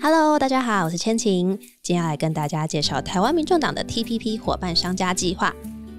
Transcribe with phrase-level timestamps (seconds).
[0.00, 5.54] Hello，大家好，我是千晴，今天要来跟大家介绍台湾民众党的 TPP 伙伴商家计划。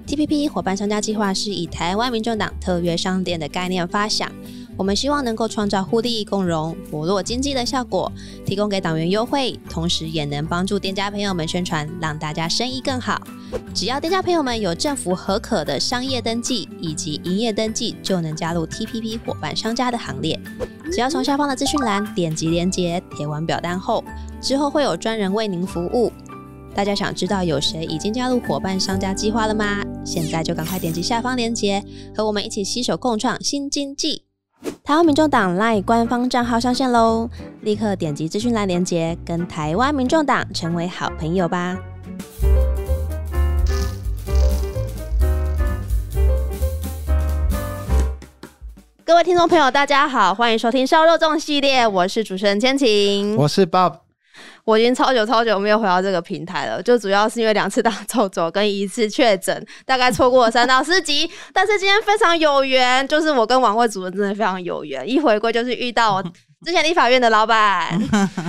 [0.05, 4.31] TPP 伙伴商家计划是以台湾民众党特约商店的概念发想。
[4.77, 8.11] 我们希望能够创造互利共荣、活络经济的效果，
[8.45, 13.19] 提供给党员优惠，同时也能帮助店家朋友们宣传，让大家生意更好。
[13.73, 20.39] 只要店家朋友们有政府核可的商业登记以及营业登记，就能加入 TPP 伙伴商家的行列。
[20.91, 24.03] 只要从下方的资讯栏点击连接，填完表单后，
[24.39, 26.11] 之后会有专人为您服务。
[26.75, 29.83] 大家想知道有谁已经加入伙伴商家计划了吗？
[30.05, 31.83] 现在就赶快点击下方链接，
[32.15, 34.26] 和我们一起携手共创新经济。
[34.83, 37.29] 台湾民众党 LINE 官方账号上线喽！
[37.61, 41.77] 立刻点击资讯栏连接，跟台湾民众党成为好朋友吧！
[49.05, 54.06] 各位听众朋友，大家好，欢迎收听烧肉粽系列，我是主持人千晴，我是 Bob。
[54.63, 61.29] 我已经超久超久没有回到这个平台了，就主要是因为两次大抽走跟一次确诊，大概错过了三到四集。
[61.53, 66.23] 但是今天非常有缘，就是我跟晚会主任真的非常有缘，一回归就是遇到我。
[66.65, 67.91] 之前立法院的老板，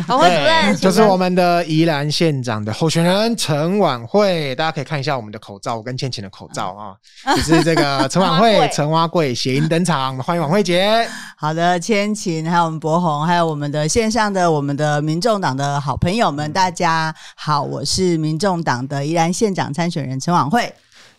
[0.08, 6.96] 晚会主任，就是我们的宜兰县长的候选人陈婉慧，大家可以看一下我们的口罩，我跟倩倩的口罩啊，
[7.36, 11.06] 就是这个 陈婉慧、陈蛙贵谐音登场，欢迎婉慧姐。
[11.36, 20.72] 好的，千晴，还有我们柏宏，还有我们的线上的我们的民众党的好朋友们，大家好，我是民众党的宜兰县长参选人陈晚会。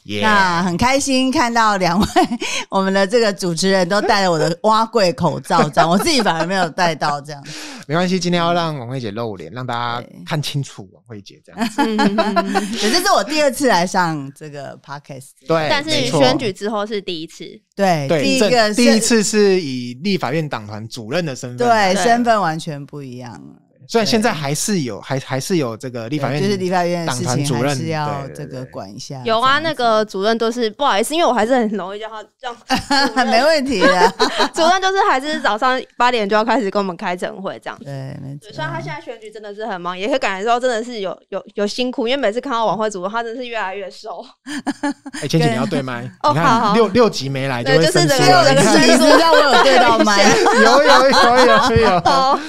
[0.10, 0.22] Yeah.
[0.22, 2.08] 那很开心看到两位
[2.70, 7.44] 我们的这个主持人都戴了我的蛙柜口罩，这样我自己反而没有戴到，这样
[7.86, 8.20] 没关系。
[8.20, 11.84] 今天要让王慧姐露脸，让大家看清楚王慧姐这样子。
[12.84, 17.44] 也这是我第二次来上这个 podcast，对，但是选举之后是第一次，
[17.76, 23.40] 对，对第一个第一次是以立法院党团主任的身份，对，对身份完全不一样。
[23.90, 29.20] 虽然现在还是有，还还是有这个立法院，就是立法院党团主任是要这个管一下。
[29.26, 34.14] 有啊，那个主任都是不好意思，因为我还是很容易叫他这样， 没问题的。
[34.54, 37.80] 主任就是还是早上八点就要开始跟我们开晨会这样。
[37.84, 38.52] 对，没错。
[38.54, 44.24] 虽然他现在选举真的是很忙，也可以感觉到真的是有有有辛苦，因为每次看到晚会主任，他真的是越来越瘦。
[45.20, 50.24] 哎，千晴你要对麦 哦，好好，六六集没来，对，就是这个六个声音，让我有对到麦，
[50.64, 52.40] 有有有有有有。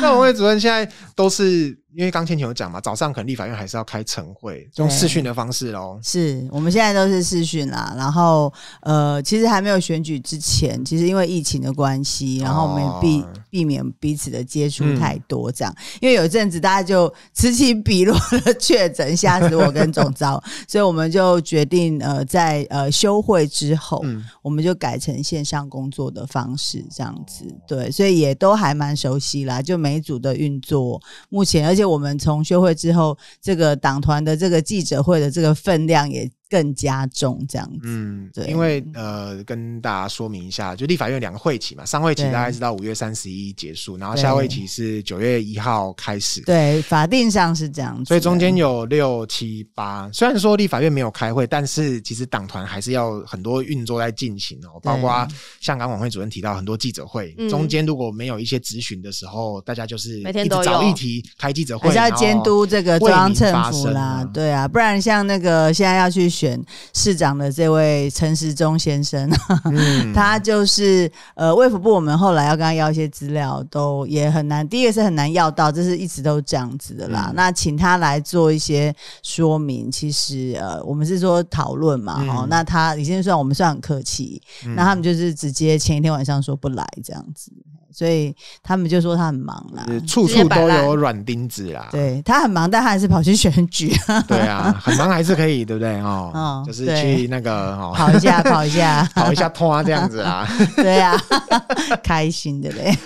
[0.00, 1.85] 那王伟主任现在都是。
[1.96, 5.98] 因为刚倩晴有讲嘛，早上可能立法院还是要开晨会，用视讯的方式喽。
[6.02, 8.52] 是我们现在都是视讯啦，然后
[8.82, 15.74] 呃，其实还没有选举之前，其实因为疫情的关系，然后我们避、哦、避免彼此的接触太多，这样。
[15.74, 18.14] 嗯、因为有一阵子大家就此起彼落
[18.44, 27.46] 的确诊，吓死我跟总招， 所以我们就决定呃，在呃休会之后，嗯、我们就改成线上工作的方式，这样子。
[27.66, 31.85] 对，所以也都还蛮熟悉啦，就每一组的运作，目前而且。
[31.86, 55.26] 我们从休会之后，这个党团的这个记者会的这个分量也更加重这样子，嗯，对，因为呃，跟大家说明一下，就立法院两个会期嘛，上会期大概是到五月三十一结束，然后下会期是九月一号开始，对，法定上是这样子，所以中间有六七八，虽然说立法院没有开会，但是其实党团还是要很多运作在进行哦，包括
[55.60, 66.35] 香港晚会主任提到很多记者会，中间如果没有一些咨询的时候，大家就是每天都找议题开记者会，还是要监督这个中央政府啦，对啊，不然像那个现在要去。
[66.36, 69.30] 选市长的这位陈时中先生，
[69.72, 74.68] 嗯、他就是呃，卫福部我们后来要跟他要一些资料，都也很难。
[74.68, 77.28] 第一个是很难要到，这是一直都这样子的啦。
[77.30, 82.48] 嗯、那请他来做一些说明，其实呃，我们是说讨论嘛，哈、嗯。
[82.50, 87.50] 那他已经算我们算很客气，嗯、那他们就是直接前一天晚上说不来这样子。
[87.92, 91.88] 所以他们就说他很忙啦，处处都有软钉子啦。
[91.90, 93.92] 对，他很忙，但他还是跑去选举。
[94.28, 96.00] 对啊，很忙还是可以，对不对？
[96.00, 100.46] 哦，嗯、就是去那个哦，跑一下，跑一下，跑一下拖这样子啊。
[100.76, 101.16] 对啊，
[102.02, 102.96] 开心的嘞。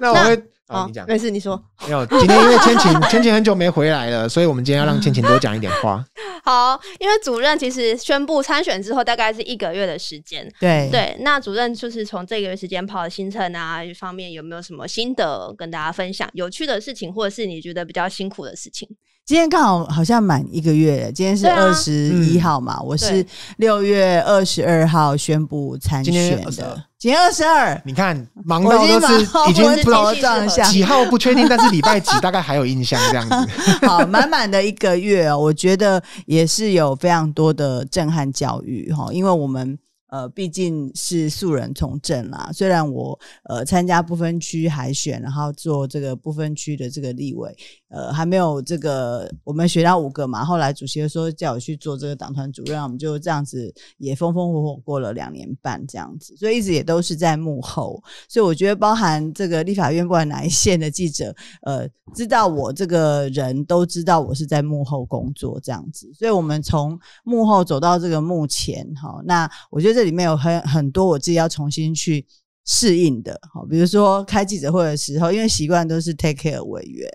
[0.00, 0.42] 那我会。
[0.68, 2.04] 哦，你讲没事，你说没有。
[2.06, 6.04] 今天因为千晴， 千晴很久没回来了，所以我们今天要让千晴多讲一点话。
[6.42, 10.48] 好，因为主任其实宣布参选之后，大概是一个月的时间。
[10.60, 16.28] 对对，那主任就是从这个月时间跑的行程啊，一方面有没有什么心得跟大家分享？
[16.34, 18.88] 有趣的事情，或者是你觉得比较辛苦的事情？
[19.26, 21.92] 今天刚好好像满一个月，今天是二十
[22.24, 23.26] 一号嘛，啊嗯、我是
[23.56, 26.80] 六月二十二号宣布参选的。
[26.96, 33.34] 今天二十二，你看忙到都是 已经不知道几号不确定，但是礼拜几 大概还有印象这样子。
[33.84, 39.76] 好，满满的一个月，我觉得也是有非常多的震撼教育哈，因为我们。
[40.16, 42.48] 呃，毕竟是素人从政啦。
[42.50, 47.54] 虽然我呃参加不分区海选，然后做这个不分区的这个立委，
[47.88, 50.42] 呃，还没有这个我们学到五个嘛。
[50.42, 58.02] 后来主席说叫我去做这个党团主任，我们就这样子也风风火火过了两年半这样子，所以一直也都是在幕后。
[58.26, 66.10] 所以我觉得，包含这个立法院不管哪一线的记者，呃，知道我这个人都知道我是在幕后工作这样子。
[66.14, 72.24] 所以我们从幕后走到这个幕前，哈，那我觉得这里面有很很多我自己要重新去
[72.64, 77.10] 适应的，好，比如说开记者会的时候，因为习惯都是 take care 委员。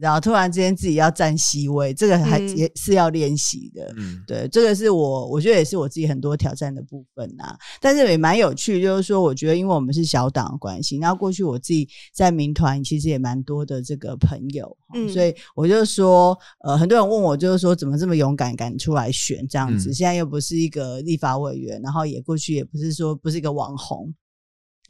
[0.00, 3.92] 然后突然之间自己要站 C 位，这个还也是要练习的。
[3.96, 7.58] 嗯，对，这个是我我觉得也是我自己很多挑战的部分呐、啊。
[7.80, 19.90] 但是也蛮有趣，就是说，我觉得因为我们是小党的关系，然后过去我自己在民团其实也蛮多的这个朋友，嗯，所以我就说，呃，很多人问我，就是说怎么这么勇敢敢出来选这样子？
[19.90, 24.12] 嗯、现在又不是一个立法委员，然后也过去也不是说不是一个网红。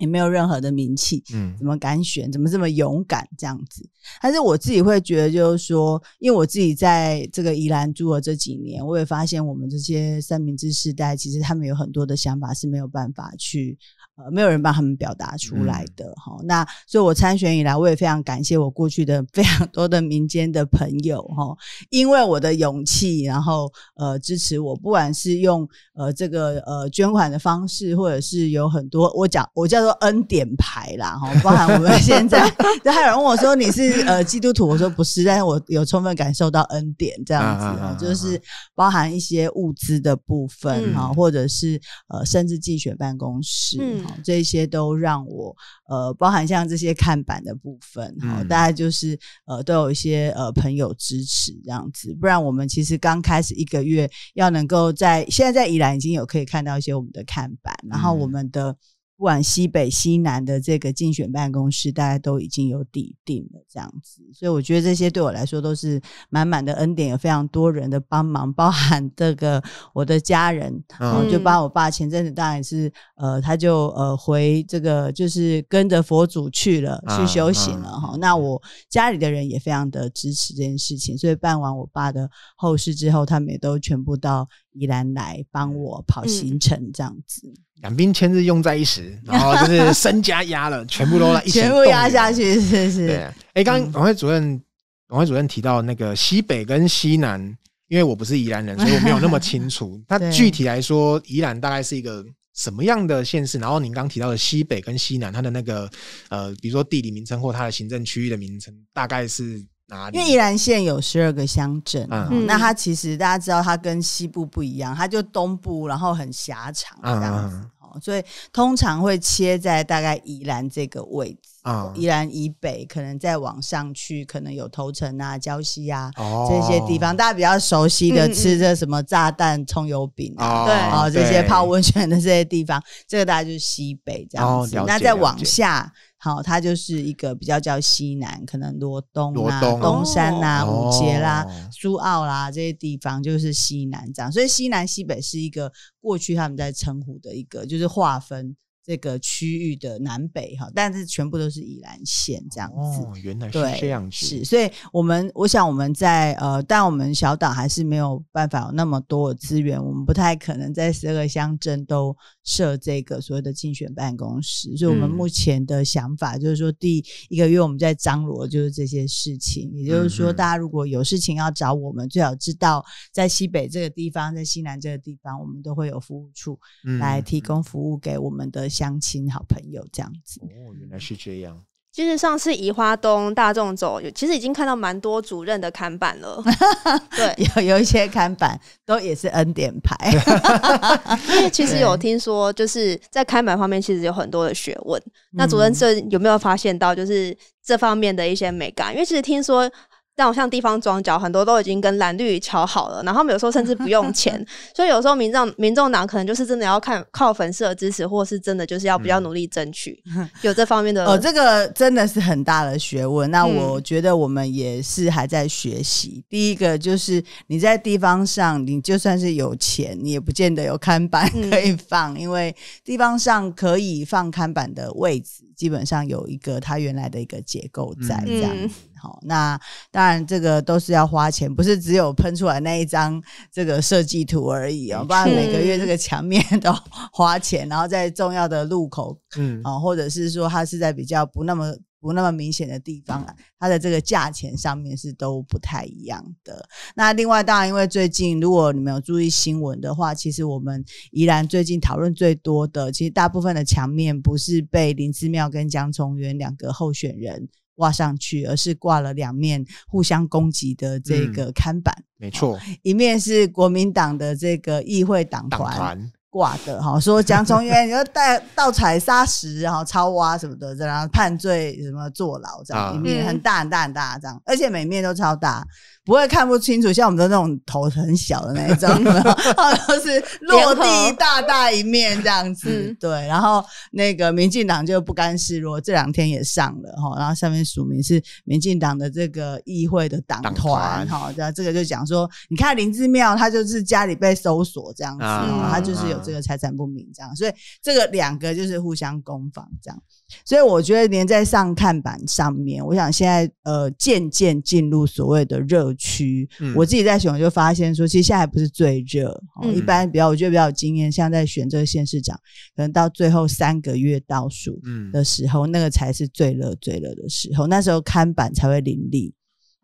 [0.02, 2.30] 也没有任何的名气，嗯，怎么敢选？
[2.32, 3.88] 怎么这么勇敢这样子？
[4.20, 13.78] 但是我自己会觉得，就是说，因为我自己在这个宜兰住了这几年，我也发现我们这些三明治世代，其实他们有很多的想法是没有办法去。
[14.14, 16.46] 呃，没有人帮他们表达出来的哈、嗯。
[16.46, 21.56] 那所以，我参选以来，我也非常感谢我过去的非常多的民间的朋友哈，
[21.88, 32.46] 因为我的勇气，然后呃支持我，不管是用呃这个呃捐款的方式，或者是有很多我讲我叫做恩典牌啦哈，包含我们现在，
[32.84, 38.38] 就还有人问我说你是呃基督徒，我说不是，但是我有充分感受到恩典这样子啊，就是
[38.74, 43.78] 包含一些物资的部分哈、嗯，或者是呃甚至竞选办公室。
[43.80, 45.54] 嗯这些都让我
[45.88, 58.76] 呃，包含像这些看板的部分，好、嗯，大家就是呃，都有一些呃朋友支持这样子，不然我们其实刚开始一个月要能够在现在在宜兰已经有可以看到一些我们的看板，然后我们的。
[59.22, 69.62] 不管西北西南的这个竞选办公室，大家都已经有底定了这样子，所以我觉得这些对我来说都是满满的恩典，有非常多人的帮忙，包含这个
[69.94, 78.16] 我的家人，然后就帮我爸前阵子当然是呃，他就呃回这个就是跟着佛祖去了，去修行了哈。
[78.18, 87.52] 那我家里的人也非常的支持这件事情，所以办完我爸的后事之后，他们也都全部到宜兰来帮我跑行程这样子。
[87.82, 93.06] 两兵千日用在一时，然后就是身家压了，全部都一起全部压下去，是是。
[93.08, 94.62] 对，哎、欸，刚刚王会主任，
[95.08, 97.40] 王会主任提到那个西北跟西南，
[97.88, 100.00] 因为我不是宜兰人，所以我没有那么清楚。
[100.08, 103.58] 那具体来说，宜兰大概是一个什么样的县市？
[103.58, 105.90] 然后您刚提到的西北跟西南，它的那个
[106.28, 109.60] 呃，比如说地理名称或它的行政区域的名称，大概是
[109.96, 110.18] 哪里？
[110.18, 117.56] 因为宜兰县有十二个乡镇，嗯，那它其实大家知道，它跟西部不一样，它就东部，然后很狭长这样子。
[117.56, 117.68] 嗯
[118.00, 118.24] 所以
[118.54, 134.78] 通常会切在大概宜兰这个位置，啊、嗯，宜兰以北可能再往上去，可能有头城啊、礁溪啊、哦、这些地方，大家比较熟悉的吃着什么炸弹葱油饼啊，对、嗯，哦，这些泡温泉的这些地方，这个大概就是西北这样子。
[134.78, 135.92] 哦、那再往下。
[136.24, 144.30] 好，它就是一个比较叫西南，可能罗东啊、东，东山啊、哦、五结啦、苏澳啦这些地方，就是西南这样。
[144.30, 148.56] 所以西南西北是一个过去他们在称呼的一个，就是划分。
[148.84, 153.02] 这个区域的南北哈，但是全部都是宜兰县这样子。
[153.02, 154.16] 哦，原来是这样子。
[154.16, 164.76] 是，所以我们我想我们在呃，但我们小岛还是没有办法有那么多的资源，我们不太可能在十二个乡镇都设这个所谓的竞选办公室。
[164.76, 176.58] 所以，我们目前的想法就是说，第一个月我们在张罗就是这些事情，也就是说，大家如果有事情要找我们，最好知道在西北这个地方，在西南这个地方，我们都会有服务处
[176.98, 178.71] 来提供服务给我们的。
[178.72, 181.62] 乡亲好朋友这样子哦，原来是这样。
[181.92, 186.42] 其实上次移花东大众走，其实已经看到蛮多主任的看板了。
[187.14, 189.94] 对，有有一些看板都也是恩典牌。
[191.36, 194.98] 因为其实有听说，就是在看板方面，其实有很多的学问。
[195.32, 198.94] 那主任这有没有发现到，就是这方面的一些美感？
[198.94, 199.70] 因为其实听说。
[200.16, 204.44] 像像地方庄脚，很多都已经跟蓝绿瞧好了，然后有时候甚至不用 钱，
[204.76, 211.04] 所以有时候民众民众党可能就是真的要看靠粉丝的支持，或是真的就是要比较努力争取，嗯、有这方面的。
[211.10, 213.30] 哦，这个真的是很大的学问。
[213.30, 216.24] 那我觉得我们也是还在学习、嗯。
[216.28, 222.54] 第一个就是你在地方上，你就算是有钱，你也不见得有看板 可以放，嗯、因为
[222.84, 225.44] 地方上可以放看板的位置。
[225.62, 228.74] 基本上有一个它原来的一个结构在这样子。
[228.98, 229.60] 好、嗯，那
[229.92, 236.74] 当然这个都是要花钱，不是只有喷出来那一张这个设计图而已哦，不然每个月这个墙面都
[237.12, 241.72] 花钱，然后在重要的路口，嗯，啊，或者是说它是在比较不那么。
[242.02, 246.68] 不那么明显的地方啊，它的这个价钱上面是都不太一样的。
[246.96, 261.94] 那另外，当然，因为最近如果你们有注意新闻的话，其实我们宜兰最近讨论最多的，其实大部分的墙面不是被林姿妙跟江聪渊两个候选人挂上去，而是挂了两面互相攻击的这个看板。
[261.98, 266.10] 嗯、没错，一面是国民党的这个议会党团。
[266.32, 275.62] 挂的哈，说江聪渊，你要带盗采砂石，然后超挖什么的，然后判罪什么坐牢这样，一面很大很大很大这样，而且每面都超大。
[276.04, 283.10] 不会看不清楚，像我们的那种头很小的那一种，然后 是落地大大一面这样子，嗯、对。
[283.28, 300.02] 然后那个民进党就不甘示弱，这两天也上了哈，然后上面署名是民进党的这个议会的党团哈，这这个就讲说，你看林志妙，他就是家里被搜索这样子，啊、他就是有这个财产不明这样，所以这个两个就是互相攻防这样。
[300.44, 306.48] 所以我觉得连在上看板上面，我想现在呃渐渐进入所谓的热区。
[306.60, 309.32] 嗯、我自己在选，我就发现说，其实现在还不是最热。
[309.62, 312.38] 嗯、一般比较，我觉得比较有经验，像在选这个县市长，
[312.76, 314.80] 可能到最后三个月倒数
[315.12, 317.66] 的时候，嗯、那个才是最热最热的时候。
[317.66, 319.34] 那时候看板才会林立。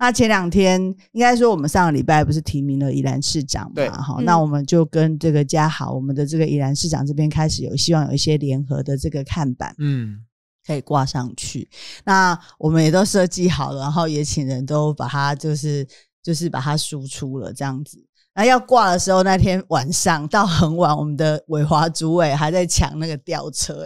[0.01, 0.81] 那前两天
[1.13, 3.91] 应该说，我们上个礼拜不是提名了宜兰市长嘛？
[4.01, 9.75] 哈，那我们就跟这个嘉豪，我们的这个宜兰市长这边开始有希望有一些联合的这个看板。
[9.79, 10.21] 嗯。
[10.69, 11.67] 可以挂上去，
[12.05, 15.89] 那我们也都设计好了，然后也请人都把它就是
[16.23, 17.97] 就是把它输出了这样子。
[18.35, 23.83] 那要挂的时候，那天晚上到很晚，我们的伟华主委还在抢那个吊车，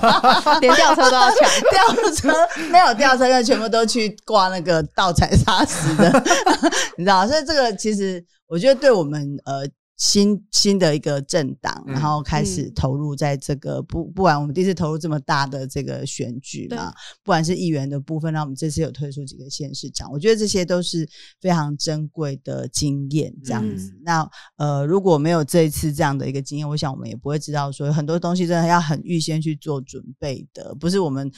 [0.62, 1.38] 连吊车都要抢，
[1.70, 2.32] 吊车
[2.70, 6.10] 没有吊车，因为全部都去挂那个盗采砂石的，
[6.96, 7.28] 你知道？
[7.28, 9.68] 所以这个其实我觉得对我们呃。
[9.96, 21.08] 新新的一个政党，然后开始投入在这个、嗯、不不管我们第一次投入这么大的这个选举嘛，不管是议员的部分，那我们这次有推出几个县市长，我觉得这些都是
[21.40, 23.32] 非常珍贵的经验。
[23.44, 31.30] 这样子，嗯、那呃如果没有这一次这样的一个经验，我想我们也不会知道说很多东西真的要很预先去做准备的，不是我们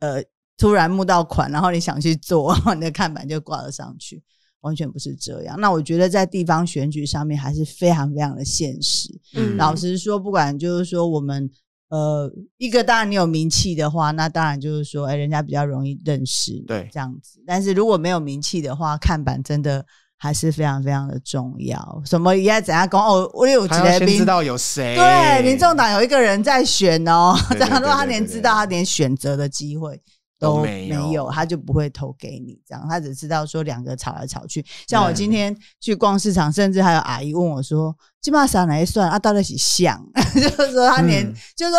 [0.00, 0.22] 呃
[0.58, 4.22] 突然募到款，然后你想去做， 你的看板就挂了上去。
[4.62, 5.54] 完全不是这样。
[5.60, 9.08] 那我觉得在地方选举上面还是非常非常的现实。
[9.36, 11.48] 嗯，老实说，不管就是说我们
[11.88, 17.40] 呃一个，当然你有名气的话，那当然就是说，哎，人家比较容易认识，对，这样子。
[17.46, 19.84] 但是如果没有名气的话，看板真的
[20.16, 22.02] 还是非常非常的重要。
[22.06, 23.04] 什么应该怎样讲？
[23.04, 24.94] 哦，我有觉得先知道有谁？
[24.94, 30.00] 对，民众党有一个人在选哦， 这样的话他连知道他连选择的机会。
[30.42, 32.60] 都没有，他就不会投给你。
[32.66, 34.64] 这样，他只知道说两个吵来吵去。
[34.88, 39.18] 像我今天去逛市场，甚至还有阿姨问我说：“金马啥来算啊？
[39.18, 41.78] 到底是像？” 就是说他连，嗯、就是说。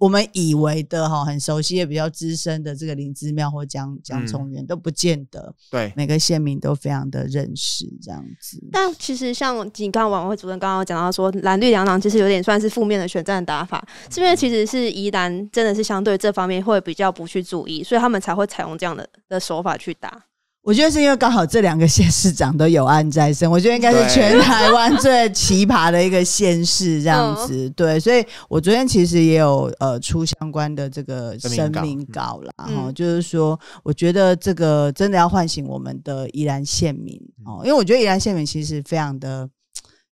[0.00, 8.62] 我们以为的哈，很熟悉也比较资深的这个林芝妙或江江聪渊都不见得，对每个县民都非常的认识这样子。
[8.70, 20.24] 但其实像你刚刚晚会主任刚刚讲到说，蓝绿两党其实有点算是负面的选战打法，是因为其实是宜兰真的是相对这方面会比较不去注意，所以他们才会采用这样的的手法去打。
[20.68, 27.70] 我觉得是因为刚好这两个县市长都有案在身， 我觉得应该是全台湾最奇葩的一个县市这样子。
[27.70, 39.48] 对，对，所以我昨天其实也有呃出相关的这个声明稿啦，然后就是说，我觉得这个真的要唤醒我们的宜兰县民哦，因为我觉得宜兰县民其实非常的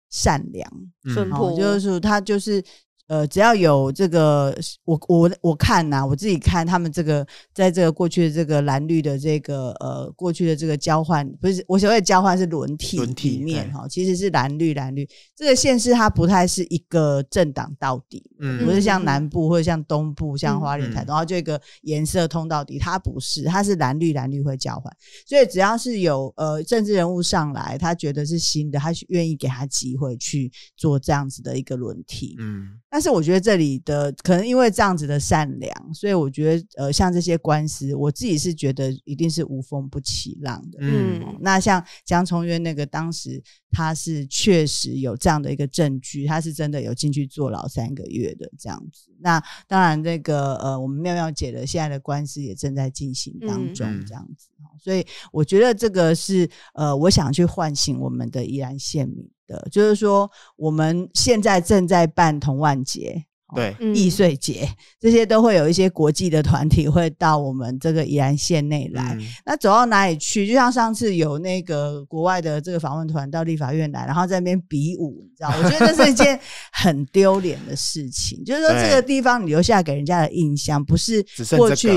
[0.09, 0.67] 善良，
[1.13, 2.65] 淳朴，就是说他就是。
[3.09, 24.95] 呃，只要有这个，我我我看呐、啊，我自己看他们这个，在这个过去的这个蓝绿的这个呃过去的这个交换，不是我所谓交换是轮替轮替面哈，其实是蓝绿蓝绿这个县市它不太是一个政党到底，嗯，不是像南部或者像东部像花莲台东，然后就一个颜色通到底，它不是，它是蓝绿蓝绿会交换，
[25.27, 32.69] 所以只要是有呃政治人物上来，他觉得是新的，他愿意给他机会去做这样子的一个轮替，嗯。
[32.91, 40.79] 但是我觉得这里的可能因为这样子的善良，所以我觉得呃，像这些官司，我自己是觉得一定是无风不起浪的。
[40.81, 49.11] 嗯，那像江崇渊那个，当时他是确实有这样的一个证据，他是真的有进去坐牢三个月的这样子。
[49.21, 54.49] 那当然，这个呃，我们妙妙姐的现在的官司也正在进行当中，这样子。
[54.81, 63.25] 所以我觉得这个是呃，我想去唤醒我们的宜兰县民的，就是说我们现在正在办童万节，
[63.55, 64.69] 对，易碎节
[65.01, 69.17] 这些都会有一些国际的团体会到我们这个宜兰县内来。
[69.19, 70.47] 嗯、那走到哪里去？
[70.47, 75.49] 就像上次有那个国外的这个访问团到立法院来，然后在那边比武，你知道？
[75.57, 76.39] 我觉得这是一件
[76.73, 78.45] 很丢脸的事情。
[78.45, 81.25] 就是说，这个地方你留下给人家的印象，不是
[81.57, 81.89] 过去、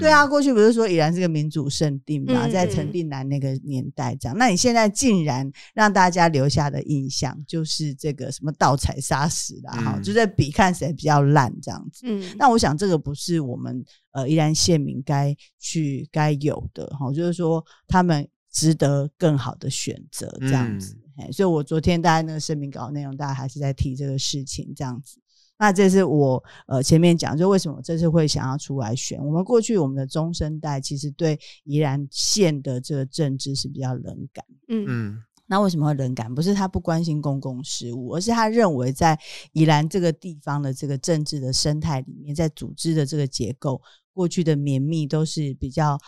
[0.00, 4.36] 对啊，过去不是说宜兰是个民主圣地嘛，在陈定南那个年代这样。
[4.36, 10.95] 那你现在竟然让大家留下的印象就是这个什么盗采砂石啦，哈、嗯，就在比看谁。
[10.96, 25.20] 比较烂这样子，嗯，那我想这个不是我们呃宜兰县民该去该有的哈，就是说他们值得更好的选择这样子，嗯，所以我昨天大家那个声明稿内容，大家还是在提这个事情这样子。
[25.58, 29.18] 那这是我呃前面讲，就为什么我这次会想要出来选。
[29.24, 35.18] 我们过去我们的中生代其实对宜兰县的这个政治是比较冷感，嗯嗯。
[35.46, 36.34] 那为什么会冷感？
[36.34, 39.18] 不是他不关心公共事务，而是他认为在
[39.52, 43.80] 宜兰这个地方的这个政治的生态里面，在组织的这个结构，
[44.12, 45.98] 过去的绵密都是比较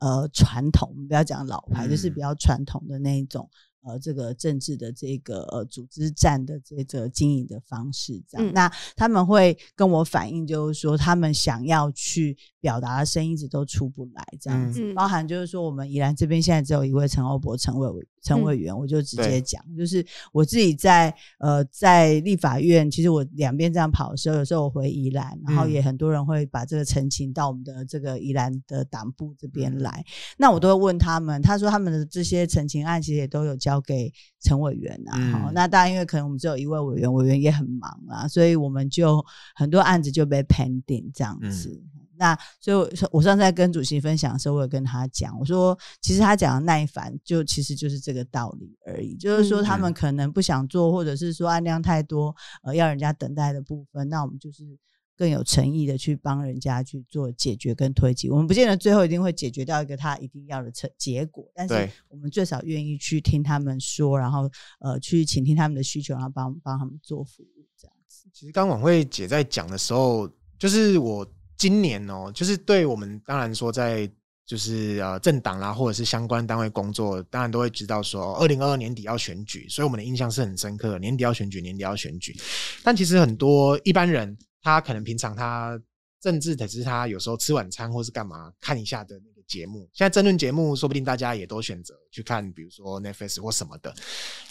[0.00, 3.48] 呃传统，不要讲老牌，就是比较传统的那一种。
[3.82, 39.24] 呃，这个政治的这个呃组织战的这个经营的方式，这样，嗯、那他们会跟我反映，就是说他们想要去表达的声音一直都出不来，这样子，嗯、包含就是说我们宜兰这边现在只有一位陈欧博陈委委陈委员，我就直接讲，嗯、就是我自己在呃在立法院，其实我两边这样跑的时候，有时候我回宜兰，然后也很多人会把这个陈情到我们的这个宜兰的党部这边来，嗯、那我都会问他们，他说他们的这些陈情案其实也都有交给陈委员啊，那当然因为可能我们只有一位委员，委员也很忙啦，所以我们就
[39.54, 41.80] 很多案子就被 pending 这样子。
[42.18, 54.78] 嗯、那所以我上次在跟主席分享的时候，我有跟他讲，我说其实他讲的耐烦，就其实就是这个道理而已，就是说他们可能不想做，或者是说案量太多，呃，要人家等待的部分，那我们就是。
[55.18, 64.48] 更有诚意的去帮人家去做解决跟推进，我们不见得最后一定会解决掉一个他一定要的成结果，但是我们最少愿意去听他们说，然后
[64.78, 68.28] 呃去倾听他们的需求，然后帮帮他们做服务这样子。
[68.32, 71.26] 其实刚晚会姐在讲的时候，就是我
[71.58, 74.10] 今年哦、就是对我们当然说在
[74.46, 82.34] 就是呃政党啦，或者是相关单位工作，当然都会知道说二零二二年底要选举，所以我们的印象是很深刻，年底要选举，年底要选举。
[82.82, 84.34] 但其实很多一般人。
[84.60, 85.80] 他可能平常他
[86.20, 89.88] 政治，只是他有时候吃晚餐或是干嘛看一下的那个节目。
[89.94, 93.94] 现在争论节目，说不定大家也都选择去看，比如说 Netflix 或什么的。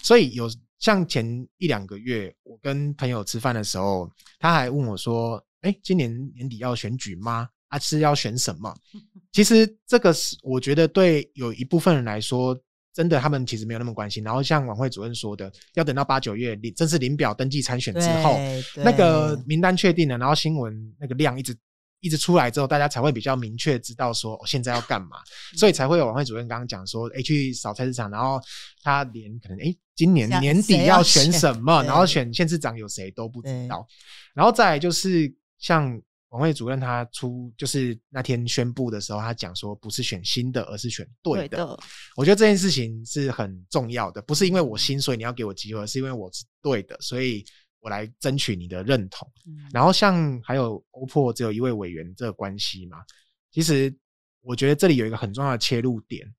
[0.02, 7.50] 所以有像前一两个月，我跟朋友吃饭的时候，他还问我说：“哎，今年年底要选举吗？
[7.68, 8.74] 啊，是要选什么？
[9.32, 12.60] ”其实这个是我觉得对有一部分人来说。
[12.94, 14.24] 真的，他们其实没有那么关心。
[14.24, 18.40] 然后像晚会主任说的，要等到八九月领正式领表登记参选之后，
[18.78, 21.56] 那个名单确定了，然后新闻那个量一直
[22.00, 25.18] 一直出来之后，大家才会比较明确知道说现在要干嘛。
[25.56, 28.42] 所以才会有晚会主任刚刚讲说，哎，去扫菜市场，然后
[28.82, 33.86] 他连可能哎今年年底要选什么，然后选县市长有谁都不知道。
[34.34, 36.02] 然后再来就是像。
[36.32, 41.48] 王慧主任他出就是那天宣布的时候，他讲说不是选新的，而是选对的。
[41.48, 41.80] 对的。
[42.18, 47.46] 我觉得这件事情是很重要的，不是因为我新，所以你要给我机会，是因为我是对的，所以
[47.80, 49.26] 我来争取你的认同。
[49.46, 52.98] 嗯、然后像还有欧破只有一位委员这个关系嘛，
[53.50, 53.92] 其实
[54.42, 56.30] 我觉得这里有一个很重要的切入点。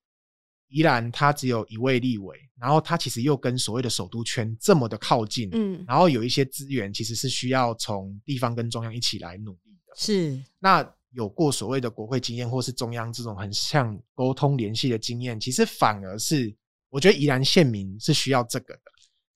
[0.69, 9.93] 宜兰它只有一位立委，然后它其实又跟所谓的首都圈这么的靠近，嗯，然后有一些资源其实是需要从地方跟中央一起来努力的。
[9.95, 16.55] 是，那有过所谓的国会经验，或是中央这种很像沟通联系的经验，其实反而是
[16.89, 18.81] 我觉得宜兰县民是需要这个的。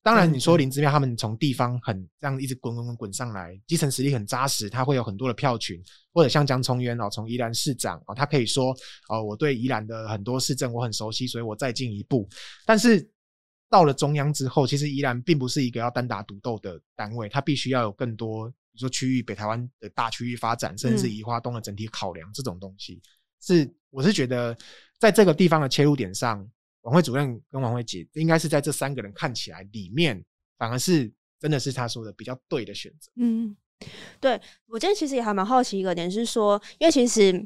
[0.04, 8.76] 当然，你说林姿妙他们从地方很这样一直滚滚滚滚上来，基层实力很扎实，他会有很多的票群，或者像江聪渊哦，从宜兰市长哦，他可以说
[9.08, 12.28] 哦，我对宜兰的很多市政我很熟悉，所以我再进一步。
[12.66, 13.10] 但是
[13.70, 18.50] 到了中央之后，其实宜兰并不是一个要单打独斗的单位，它必须要有更多。
[18.50, 23.00] 比如说区域北台湾的大区域发展，甚至是宜花东的整体考量，这种东西，
[23.39, 24.58] 是我是觉得
[25.00, 26.46] 在这个地方的切入点上，
[26.84, 30.24] 王慧主任跟王慧姐应该是在这三个人看起来里面，
[30.58, 33.12] 反而是真的是他说的比较对的选择。
[33.15, 33.54] 嗯，
[34.22, 37.46] 对，我今天其实也还蛮好奇一个点是说，因为其实。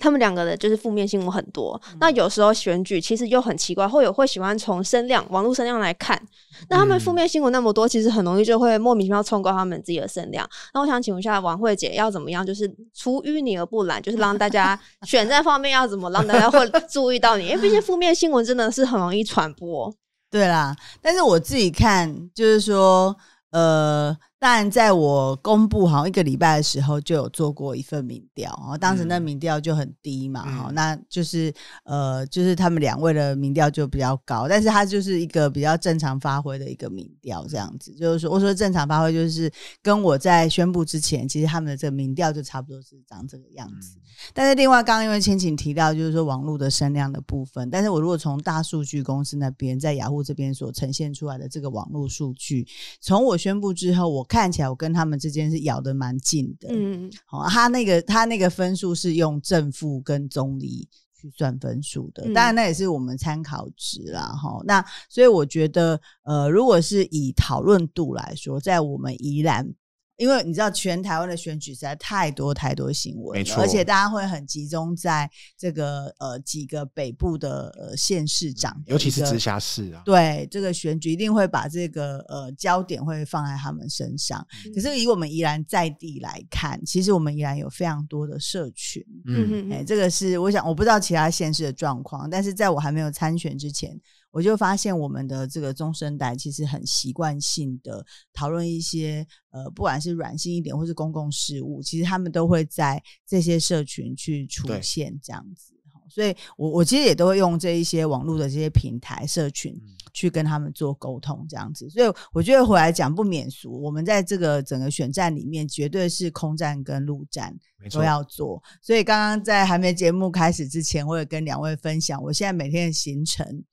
[0.00, 6.20] 他们两个的就是负面新闻很多，嗯、那有时候选举其实又很奇怪，会有会喜欢从声量、网络声量来看。
[6.68, 10.48] 那他们负面新闻那么多，其实很容易就会莫名其妙冲高他们自己的声量。
[10.72, 17.46] 那我想请问一下王慧姐，要怎么样就是出淤泥而不染，就是让大家 选战方面要怎么让大家会注意到你？
[17.46, 19.94] 因为毕竟负面新闻真的是很容易传播。
[20.30, 23.16] 对啦，但是我自己看就是说，
[23.52, 24.16] 呃。
[24.44, 31.50] 当然，在我公布好像一个礼拜的时候，就有做过一份民调，然后当时那民调就很低嘛，哈、嗯，那就是
[31.84, 43.96] 呃，就是他们两位的民调就比较高，但是它就是一个比较正常发挥的一个民调，这样子，就是说，我说正常发挥就是跟我在宣布之前，其实他们的这个民调就差不多是长这个样子。
[43.96, 44.02] 嗯、
[44.34, 52.66] 但是另外，刚刚因为千晴提到，就是说网络的声量的部分，但是我如果从大数据公司那边在雅虎这边所呈现出来的这个网络数据，
[53.00, 69.72] 从我宣布之后，我看起来我跟他们之间是咬得蛮近的，嗯，好，他那个他那个分数是用正负跟中离去算分数的，当然那也是我们参考值啦，哈、嗯，那所以我觉得，呃，如果是以讨论度来说，在我们宜兰。
[70.16, 80.02] 因为你知道，全台湾的选举实在太多太多新闻，没错，而且大家会很集中在这个呃几个北部的呃县市长，尤其是直辖市啊。
[80.04, 84.46] 对，这个选举一定会把这个呃焦点会放在他们身上。
[84.66, 94.00] 嗯、可是以我们宜兰在地来看，其实我们宜兰有非常多的社群，嗯，哎，这个是我想我不知道其他县市的状况，但是在我还没有参选之前。
[94.34, 105.72] 我就发现我们的这个中生代其实很习惯性的讨论一些呃，不管是软性一点或是公共事务，其实他们都会在这些社群去出现这样子。
[106.08, 109.74] 所以我我其实也都会用这一些网络的这些平台社群
[110.12, 111.88] 去跟他们做沟通这样子。
[111.88, 117.56] 所以我觉得回来讲不免俗，我们在这个整个选战里面绝对是空战跟陆战
[117.90, 118.62] 都要做。
[118.82, 123.64] 所以刚刚在还没节目开始之前，我也跟两位分享我现在每天的行程。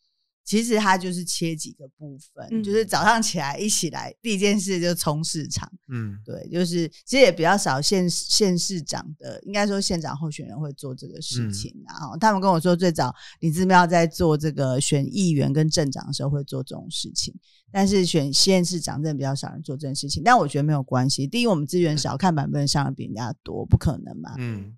[0.52, 5.72] 其实它就是切几个部分，嗯、就是早上起来一起来，第一件事就冲市场。
[5.88, 11.74] 嗯，对，就是其实也比较少县县市长的，应该说县长候选人会做这个事情。
[11.88, 17.34] 然后、嗯、他们跟我说，最早李姿妙在做这个选议员跟镇长的时候会做这种事情，
[17.72, 20.22] 但是选县市长真的比较少人做这件事情。
[20.22, 24.36] 但我觉得没有关系，第一我们资源少，看版本上的比人家多，不可能嘛。
[24.38, 24.76] 嗯。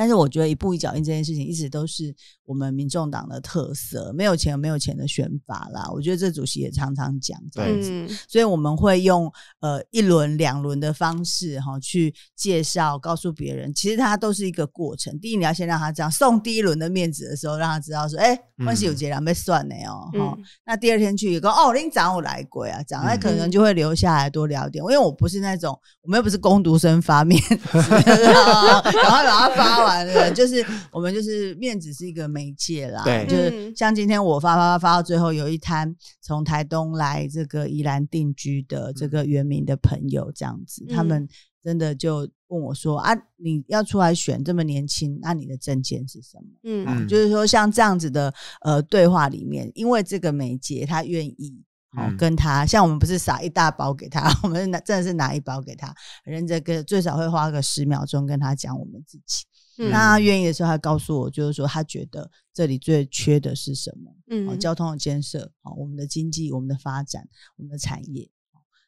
[0.00, 2.14] 但是我觉得一步一脚印这件事情一直都是
[2.46, 5.90] 我们民众党的特色，没有钱没有钱的选法啦。
[5.92, 15.20] 我觉得这主席也常常讲这样子，所以我们会用呃一轮两轮的方式哈去介绍，告诉别人，其实它都是一个过程。
[15.20, 20.38] 第一，你要先让他这样送第一轮的面子的时候，让他知道说，哎、欸，关系有结两被算呢哦。
[20.64, 24.82] 那第二天去一个哦，林长我来过啊，讲那可能就会留下来多聊点。
[24.82, 29.89] 因为我不是那种，我们又不是工读生发面子， 然后把它发完。
[30.34, 41.28] 就是我们就是面子是一个媒介啦，对，就是像今天我发发发发到最后，有一摊从台东来这个宜兰定居的这个原民的朋友这样子，嗯、他们
[41.62, 46.44] 真的就问我说啊，你要出来选这么年轻，那你的证件是什么？
[46.64, 51.62] 嗯，嗯就是说像这样子的呃对话里面，因为这个媒介他愿意。
[51.96, 59.44] 哦，跟他像我们不是撒一大包给他，我们拿真的是拿一包给他，人这个最少会花个十秒钟跟他讲我们自己。
[59.82, 64.14] 嗯、那他愿意的时候，他告诉我，就是说他觉得这里最缺的是什么？
[64.28, 68.30] 嗯，交通的建设，好，我们的经济，我们的发展，我们的产业。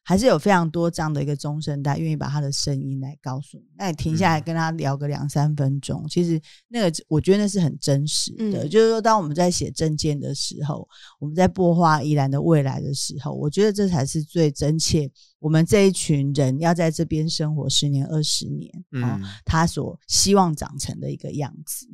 [0.05, 8.65] 还是有非常多这样的一个中生代愿意把他的声音来告诉你，那你停下来跟他聊个两三分钟，嗯、其实那个我觉得那是很真实的。
[8.65, 10.89] 嗯、就是说，当我们在写证件的时候，
[11.21, 15.11] 我们在擘画宜兰的未来的时候，我觉得这才是最真切。
[15.39, 21.89] 我们这一群人要在这边生活十年、二十年，嗯、哦，他所希望长成的一个样子。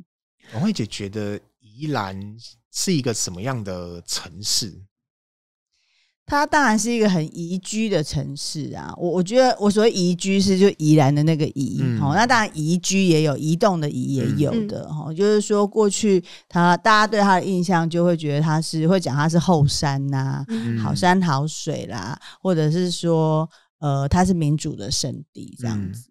[0.53, 2.19] 王慧姐觉得宜兰
[2.71, 4.81] 是一个什么样的城市？
[6.29, 26.08] 它当然是一个很宜居的城市啊，我我觉得我所谓宜居是就宜兰的那个宜，好、嗯，那当然宜居也有移动的移也有的哈，嗯、就是说过去他大家对他的印象就会觉得他是会讲他是后山呐、啊，嗯、好山好水啦，或者是说呃他是民主的圣地这样子。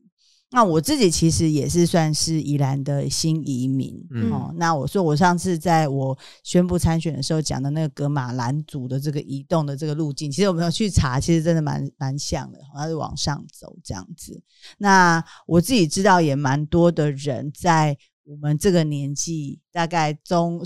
[0.50, 4.50] 嗯那我自己其实也是算是宜兰的新移民，嗯、哦。
[4.56, 14.42] 那我说我上次在我宣布参选的时候讲的那个格马兰族的这个移动的这个路径，其实我们有去查，其实真的蛮蛮像的，它是往上走这样子。
[14.78, 20.62] 那我自己知道也蛮多的人在我们这个年纪，大概中。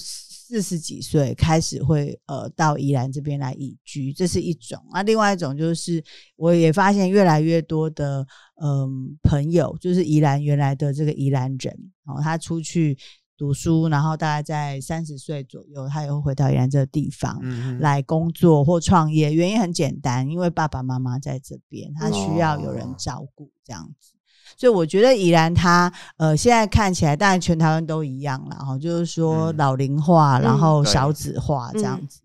[0.52, 4.78] 四十几岁开始会呃到宜兰这边来移居，这是一种。
[4.92, 6.04] 那另外一种就是，
[6.36, 8.26] 我也发现越来越多的
[8.60, 8.88] 嗯、呃、
[9.22, 12.98] 朋友，就是宜兰原来的这个宜兰人，哦，他出去
[13.38, 17.40] 读书，然后大概在三十岁左右，他也会回到宜兰这个地方
[17.78, 19.32] 来工作或创业。
[19.32, 24.12] 原因很简单，因为爸爸妈妈在这边，他需要有人照顾，这样子。
[24.56, 32.20] 所以我觉得宜兰它呃现在看起来，当然全台湾都一样了哈，就是说老龄化，然后少子化这样子。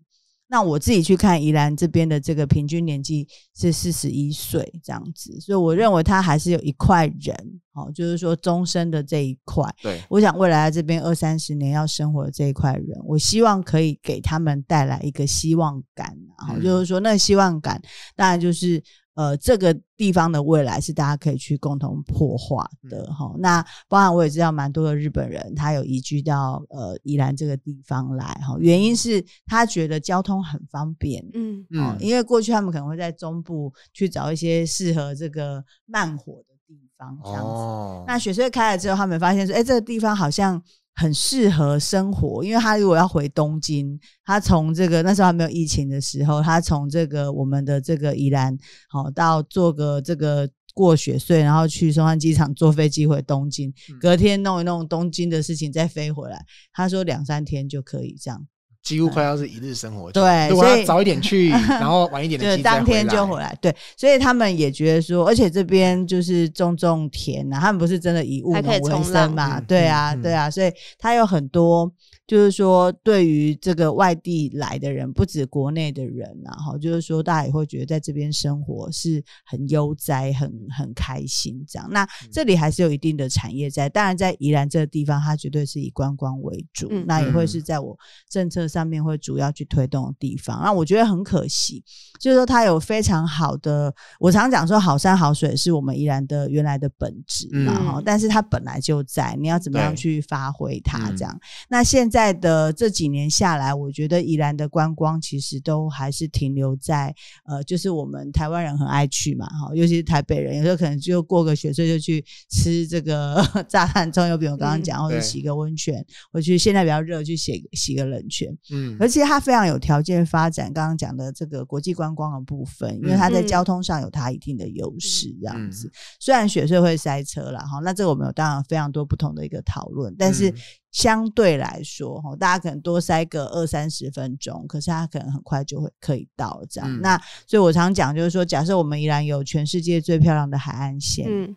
[0.50, 7.36] 那我自己去看宜兰这边的这个平均年纪是四十一岁这样子，所以我认为他还是有一块人，
[7.74, 9.62] 哦，就是说终身的这一块。
[9.82, 17.78] 对，我想未来在这边二三十年要生活的这一块人，我希望可以给他们带来一个希望感，然后、嗯、就是说那个希望感，
[18.16, 18.82] 当然就是。
[19.18, 23.40] 呃，这个地方的未来是大家可以去共同破化的哈、嗯。
[23.40, 28.56] 那包含我也知道蛮多的日本人，他有移居到呃宜兰这个地方来哈。
[28.60, 37.48] 原因是他觉得交通很方便，嗯嗯，因为过去他们可能会在中部去找一些适合这个慢火的地方这样子。
[37.50, 40.62] 哦、那雪隧开了之后，他们发现说，哎，这个地方好像。
[41.00, 48.58] 很适合生活，因为他如果要回东京，他从这个那时候还没有疫情的时候，他从这个我们的这个宜兰，
[48.88, 58.46] 好到做个这个过雪隧，然后去松山机场坐飞机回东京，隔天弄一弄东京的事情再飞回来，他说两三天就可以这样。
[58.88, 71.92] 几乎快要是一日生活，对，如果要早一点去， 然后晚一点的，就当天就回来，对，所以他们也觉得说，而且这边就是种种田呐、啊，他们不是真的以务农为生嘛，对啊，对啊，所以他有很多。
[72.28, 81.88] 就是说，对于这个外地来的人，不止国内的人，然后就是说，大家也会觉得在这边生活是很悠哉、很很开心这样。
[81.90, 90.60] 那这里还是有一定的产业在，当然在宜兰这个地方，它绝对是以观光为主，嗯、那也会是在我政策上面会主要去推动的地方。
[90.62, 91.82] 那我觉得很可惜，
[92.20, 101.32] 就是说它有非常好的，我常讲说好山好水是我们宜兰的原来的本质，然后、嗯、但是它本来就在，你要怎么样去发挥它这样？
[101.32, 102.17] 嗯、那现在。
[102.18, 125.88] 在的这几年下来，我觉得宜兰的观光其实都还是停留在呃，就是我们台湾人很爱去嘛，哈，尤其是台北人，有时候可能就过个雪隧就去吃这个 炸弹葱油饼，我刚刚讲，或者洗个温泉，或去现在比较热去洗洗个冷泉，嗯，而且它非常有条件发展刚刚讲的这个国际观光的部分，因为它在交通上有它一定的优势，这样子。
[126.18, 130.52] 虽然雪隧会塞车了哈，那这个我们有当然非常多不同的一个讨论，但是。
[130.90, 136.90] 相对来说，哈，大家可能多塞个二三十分钟，可是他可能很快就会可以到这样。
[136.90, 141.26] 嗯、那所以我常讲，就是说，假设我们依然有全世界最漂亮的海岸线。
[141.28, 141.54] 嗯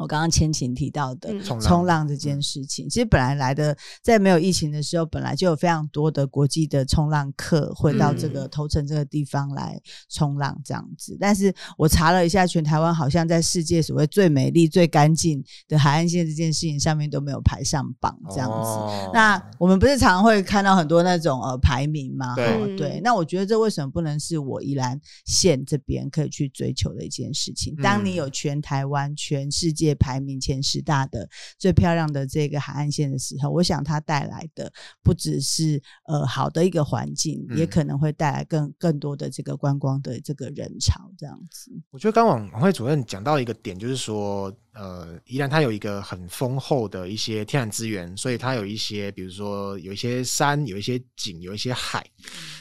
[0.00, 11.14] 我刚刚千晴提到的冲浪这件事情，其实本来来的在没有疫情的时候，本来就有非常多的国际的冲浪客会到这个头城这个地方来冲浪这样子。
[11.20, 19.10] 但是我查了一下，全台湾好像在世界所谓最美丽、最干净的海岸线这件事情上面都没有排上榜这样子。
[19.12, 22.34] 那我们不是常会看到很多那种呃排名吗？
[22.36, 23.00] 对对。
[23.04, 27.76] 那我觉得这为什么不能是我宜兰县这边可以去追求的一件事情？
[27.82, 29.89] 当你有全台湾、全世界。
[29.90, 34.72] 界排名前十大的最漂亮的这个海岸线的时候，我想它带来的
[35.02, 41.72] 不只是呃好的一个环境，嗯、也可能会带来更更多的这个观光的这个人潮这样子。
[41.90, 52.06] 我觉得刚往王慧主任讲到一个点，就是说呃，宜兰它有一个很丰厚的一些天然资源，所以它有一些比如说有一些山，有一些景，有一些海，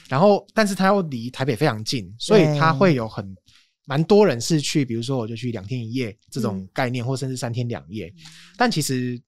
[0.10, 3.36] 然后但是它又离台北非常近，所以它会有很。
[3.89, 8.13] 蛮多人是去，比如说我就去两天一夜这种概念，或甚至三天两夜。
[8.56, 9.19] 但其实，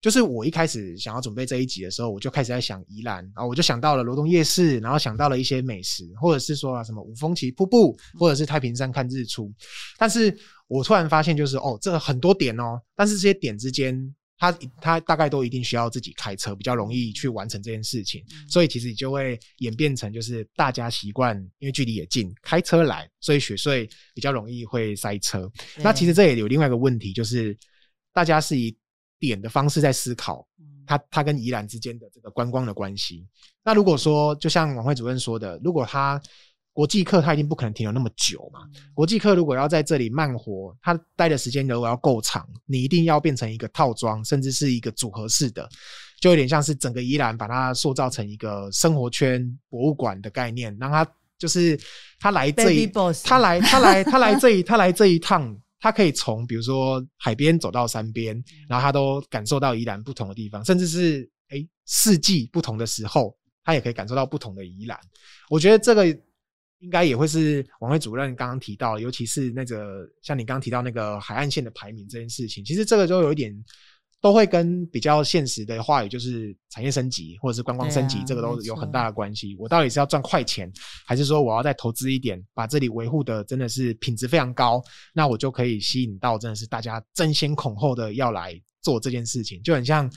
[0.00, 9.52] 就是我一开始想要准备这一集的时候，我就开始在想宜兰，然后我就想到了罗东夜市，然后想到了一些美食，或者是说啊什么五峰旗瀑布，或者是太平山看日出。
[9.98, 10.34] 但是
[10.66, 14.14] 我突然发现，就是哦，这个很多点哦，但是这些点之间。
[14.38, 25.50] 他他大概都一定需要自己开车，比较容易去完成这件事情，嗯、所以其实就会演变成就是大家习惯，因为距离也近，开车来，所以雪隧比较容易会塞车。
[25.78, 27.56] 那其实这也有另外一个问题，就是
[28.12, 28.76] 大家是以
[29.18, 30.46] 点的方式在思考，
[30.86, 33.26] 他他跟宜兰之间的这个观光的关系。
[33.64, 36.20] 那如果说就像王慧主任说的，如果他
[36.76, 38.60] 国际客他一定不可能停留那么久嘛。
[38.92, 45.66] 国际客如果要在这里慢活，他待的时间如果要够长，你一定要变成一个套装，甚至是一个组合式的，
[46.20, 51.80] 就有点像是整个宜兰把它塑造成一个生活圈博物馆的概念，让他就是
[52.20, 52.86] 他来这一，
[53.24, 58.36] 他来他来他来这一他来这一趟，他可以从比如说海边走到山边，
[58.68, 63.34] 然后他都感受到宜兰不同的地方，甚至是诶、欸、四季不同的时候，
[63.64, 65.00] 他也可以感受到不同的宜兰。
[65.48, 66.14] 我觉得这个。
[66.80, 73.52] 应该也会是王慧主任刚刚提到，尤其是那个像你刚刚提到那个海岸线的排名这件事情，其实这个就有一点
[74.20, 79.56] 都会跟比较现实的话语，就是产业升级或者是观光升级，这个都有很大的关系。
[79.58, 80.70] 我到底是要赚快钱，
[81.06, 84.82] 还是说我要再投资一点，把这里维护的真的是品质非常高，
[85.14, 90.10] 那我就可以吸引到真的是大家争先恐后的要来做这件事情，就很像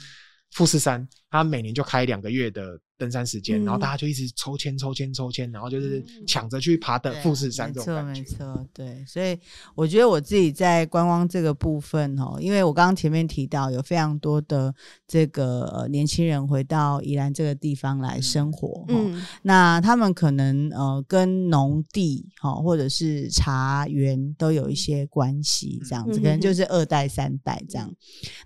[0.52, 1.08] 富士山。
[1.30, 8.04] 他每年就开两个月的登山时间，嗯、然后大家就一直抽签抽签抽签，然后就是抢着去爬的富士山这种。
[8.04, 9.04] 没错，没错，对。
[9.06, 9.38] 所以
[9.74, 14.74] 我觉得我自己在观光这个部分哦，因为我刚刚前面提到有非常多的
[15.06, 27.90] 这个、呃、年轻人回到宜兰这个地方来生活，嗯，那他们可能呃跟农地哈或者是茶园都有一些关系，这样子，可能就是二代三代这样。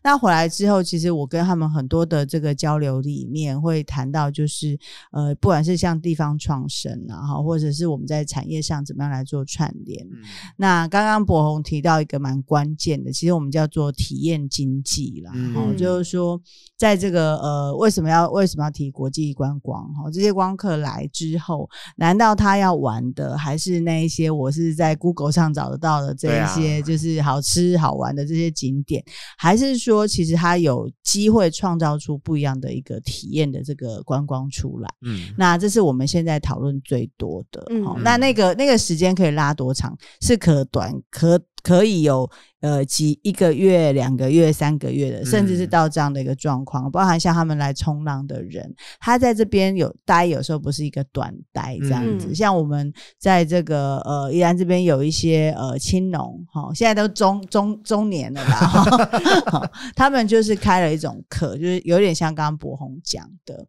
[0.03, 4.79] 那回来之后，其实我跟他们很多的这个交流里面会谈到，就是
[5.13, 10.07] 呃，不管是像地方创生啊，哈，或者是我们在产业上怎么样来做串联。
[10.07, 10.19] 嗯、
[10.57, 16.41] 那刚刚博宏提到一个蛮关键的，其实我们叫做体验经济啦，哦、嗯，就是说
[16.77, 19.83] 在这个呃，为什么要为什么要提国际观光？
[19.95, 29.05] 哈，这些光客来之后，难道他要玩的还是那一些我是在 Google 上找得到的这一些，就是好吃好玩的这些景点，
[29.39, 39.97] 还是说其实他有机会创造出不一样的一个体验的这个观光出来，嗯，那这是我们现在讨论最多的，嗯，那那个那个时间可以拉多长？
[40.21, 63.66] 是可短可可以有呃几一个月、两个月、三个月的，甚至是到这样的一个状况，包含像他们来冲浪的人，他在这边有待，有时候不是一个短待这样子，像我们在这个呃宜兰这边有一些呃青农哈，现在都中中中年了啦， 他们就是开了一种课，就是有点像刚刚柏宏讲的。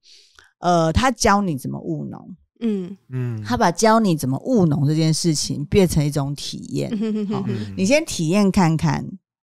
[0.60, 6.90] 呃，他教你怎么务农，嗯嗯，他把教你怎么务农这件事情变成一种体验。
[6.92, 9.06] 嗯哦嗯、你先体验看看，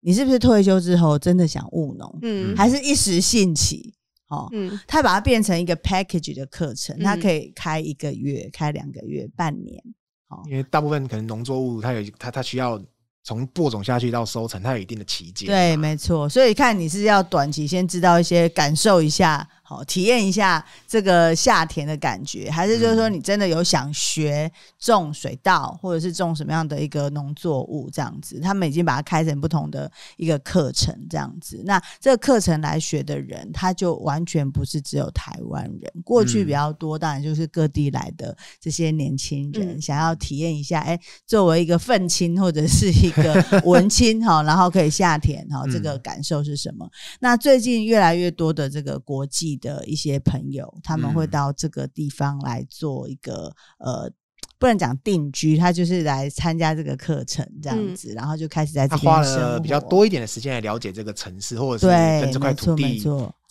[0.01, 3.95] 你是不是退休之后真的想务农，嗯，还是一时兴起？
[4.29, 9.83] 哦，嗯，他把它变成一个 package 的课程，他可以开一个月，开两个月，半年。
[10.29, 12.81] 哦，因为大部分可能农作物它有它它需要
[13.25, 15.49] 从播种下去到收成，它有一定的期间。
[15.49, 16.29] 对，没错。
[16.29, 19.49] 所以看你是要短期先知道一些，感受一下。
[19.71, 28.41] 好，体验一下这个夏田的感觉，还是就是说你真的有想学种水稻，或者是种什么样的一个农作物这样子？
[28.41, 31.63] 他们已经把它开成不同的一个课程这样子。
[31.65, 46.85] 那这个课程来学的人，他就完全不是只有台湾人，过去比较多，当然就是各地来的这些年轻人，嗯、想要体验一下，哎，作为一个愤青或者是一个文青哈，然后可以下田哈，这个感受是什么？
[46.87, 49.60] 嗯、那最近越来越多的这个国际。
[49.61, 54.13] 的一些朋友，他们会到这个地方来做一个、嗯、呃，
[54.59, 61.87] 不能讲定居，他就是来参加这个课程这样子，嗯、然后就开始在这边花了比较多一点的时间来了解这个城市，或者是
[62.23, 63.03] 跟这块土地。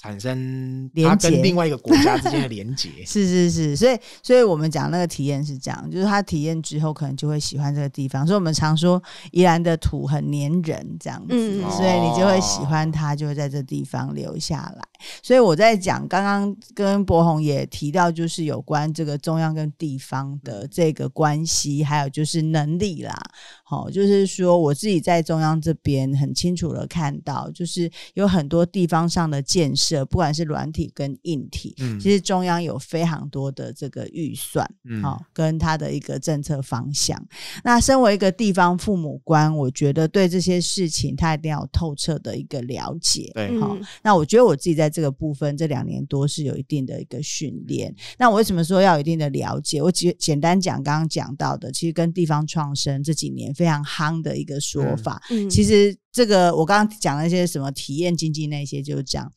[0.01, 14.81] 产生它跟另外一个国家之间的连结， 是是是，所以所以我们讲那个体验是这样，就是他体验之后可能就会喜欢这个地方，所以我们常说宜兰的土很黏人这样子，嗯、所以你就会喜欢它，就会在这地方留下来。
[15.23, 23.17] 所以我在讲刚刚跟博宏也提到，就是有关这个中央跟地方的这个关系，还有就是能力啦。
[23.63, 37.21] 好，就是说我自己在中央这边很清楚的看到，就是有很多地方上的建设，不管是软体跟硬体，嗯，其实中央有非常多的这个预算，嗯，好，跟他的一个政策方向。
[37.63, 43.77] 那身为一个地方父母官，我觉得对这些事情他一定要有透彻的一个了解，对，好。
[44.01, 47.93] 那我觉得我自己在这个部分这两年多是有一定的一个训练。
[48.17, 49.81] 那我为什么说要有一定的了解？
[49.81, 53.49] 我简简单讲，刚刚讲到的，其实跟地方创生这几年。
[53.59, 59.29] 非常夯的一个说法，嗯，其实这个我刚刚讲那些什么体验经济那些，就是讲。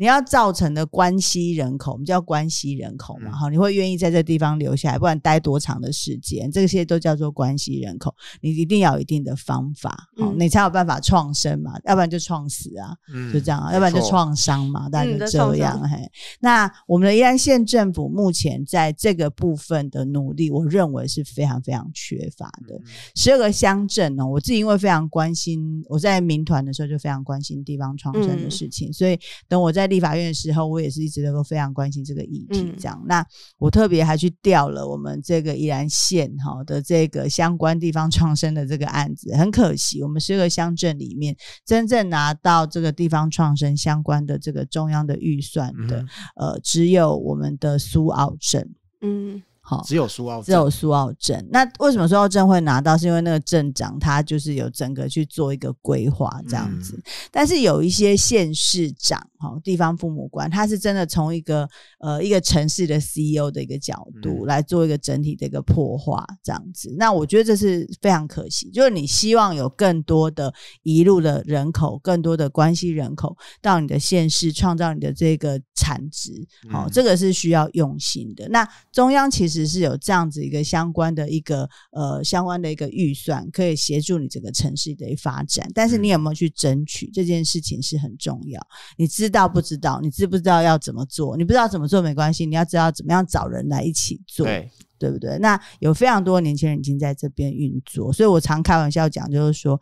[0.00, 8.14] 你要造成的关系人口，我们叫关系人口嘛，哈、嗯，你会愿意在这地方留下来，不管待多长的时间，这些都叫做关系人口。
[8.40, 15.78] 你一定要有一定的方法，好、嗯，你才有办法创生嘛，要不然就创死啊，嗯、就这样啊，要不然就创伤嘛，大家就这样。
[15.82, 16.10] 嗯、嘿，
[16.40, 22.80] 那我们的宜兰县政府目前在这个部分的努力，我认为是非常非常缺乏的。
[23.14, 29.89] 十二、嗯、个乡镇呢，我自己因为非常关心，我在民团的时候就非常关心地方创生的事情，嗯、所以等我在。
[29.90, 32.72] 立法院的时候，我也是一直都非常关心这个议题。
[32.78, 33.26] 这样，嗯、那
[33.58, 39.36] 我特别还去调了我们这个宜兰县哈的这个相关地方创生的这个案子。
[39.36, 46.00] 很可惜，我们十个乡镇里面，真正拿到这个地方创生相关的这个中央的预算的，
[46.36, 48.70] 嗯、呃，只有我们的苏澳镇。
[49.02, 49.42] 嗯。
[49.86, 51.46] 只有苏澳，只有苏澳镇。
[51.52, 52.98] 那为什么苏澳镇会拿到？
[52.98, 56.96] 是因为那个镇长他就是有整个去做一个规划这样子。
[56.96, 61.66] 嗯、但是有一些县市长，哈，地方父母官，他是真的从一个
[61.98, 66.94] 呃一个城市的 CEO 的一个角度来做一个整体的一个破化这样子。
[66.98, 78.46] 那我觉得这是非常可惜，就是你希望有更多的移入的人口，更多的关系人口到你的县市，创造你的这个产值，好，这个是需要用心的。
[78.50, 88.60] 那中央其实是有这样子一个相关的一个呃相关的一个预算，可以协助你整个城市的一发展，但是你有没有去争取这件事情是很重要，
[88.98, 89.29] 你知。
[89.30, 90.00] 知道不知道？
[90.00, 91.36] 你知不知道要怎么做？
[91.36, 95.38] 你不知道怎么做没关系，你要知道怎么样找人来一起做，对，对不对？
[95.38, 99.80] 那有非常多年轻人已经在这边运作，所以我常开玩笑讲，就是说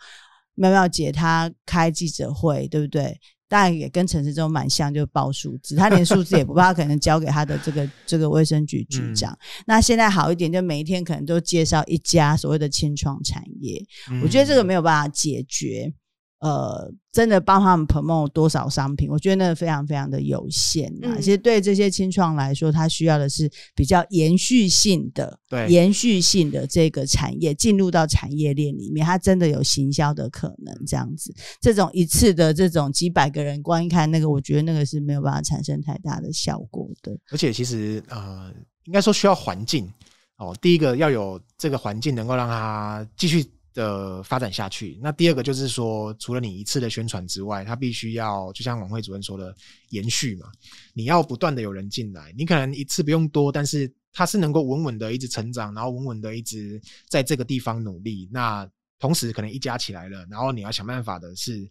[0.55, 3.19] 妙妙姐她开记者会，对不对？
[3.51, 9.33] 当然也跟陈时中蛮像，就报数字，他连数字也不报，他可能交给他的这个这个卫生局 局长。
[9.33, 15.91] 嗯、那现在好一点，就每一天可能都介绍一家所谓的清创产业，嗯、我觉得这个没有办法解决。
[16.41, 19.11] 呃，真的帮他们 promote 多少商品？
[19.11, 21.16] 我觉得那个非常非常的有限啊。
[21.16, 30.72] 嗯、其实对这些清创来说，它需要的是比较延续性的，对，延续性的这个产业进入到产业链里面，它真的有行销的可能。
[30.86, 37.18] 这样子，这种一次的这种几百个人观看那个，我觉得那个是没有办法产生太大的效果的。
[37.32, 38.53] 而且，其实呃，
[38.84, 39.93] 应该说需要环境
[40.36, 40.57] 哦。
[40.62, 43.45] 第一个要有这个环境，能够让它继续。
[43.79, 49.55] 的发展下去，那第二个就是说，除了你一次的宣传之外，它必须要就像王慧主任说的
[49.91, 50.51] 延续嘛，
[50.93, 58.29] 你要不断的有人进来，你可能一次不用多，但是它是能够稳稳的一直成长，然后稳稳的一直在这个地方努力。
[58.33, 58.68] 那
[58.99, 61.68] 同时可能一加起来了，然后你要想办法的是。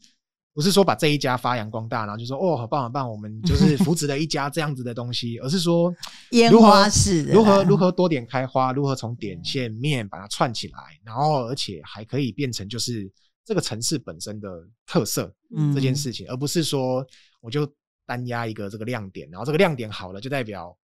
[0.57, 5.93] 不是说把这一家发扬光大，然后就说哦，好棒好棒，我们就是 扶持了一家这样子的东西，而是说
[6.31, 13.07] 烟花式如何如何多点开花，如何从点线面把它串起来，然后而且还可以变成就是
[13.45, 14.49] 这个城市本身的
[14.87, 15.31] 特色
[15.75, 17.05] 这件事情，而不是说
[17.39, 17.71] 我就
[18.07, 20.75] 单压一个这个亮点，然后这个亮点好了就代表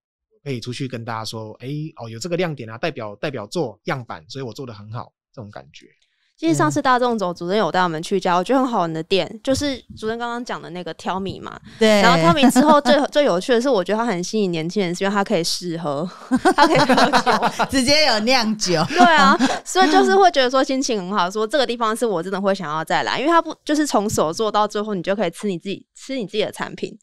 [0.44, 5.88] 可以出去跟大家说，哎哦有这个亮点啊，代表代表作样板，所以我做的很好这种感觉。
[6.44, 11.58] 其实上次大众走，主任有带我们去一家，我觉得很好玩的店，就是主任刚刚讲的那个挑米嘛。
[11.80, 12.02] 对。
[12.02, 16.06] 然后挑米之后最，最 最有趣的是，我觉得它很吸引年轻人，是因为它可以试喝，
[16.54, 18.84] 它可以喝酒， 直接有酿酒。
[18.90, 26.94] 对啊，所以就是会觉得说心情很好，说这个地方是我真的会想要再来，因为它不就是从手做到最后，你就可以吃你自己吃你自己的产品。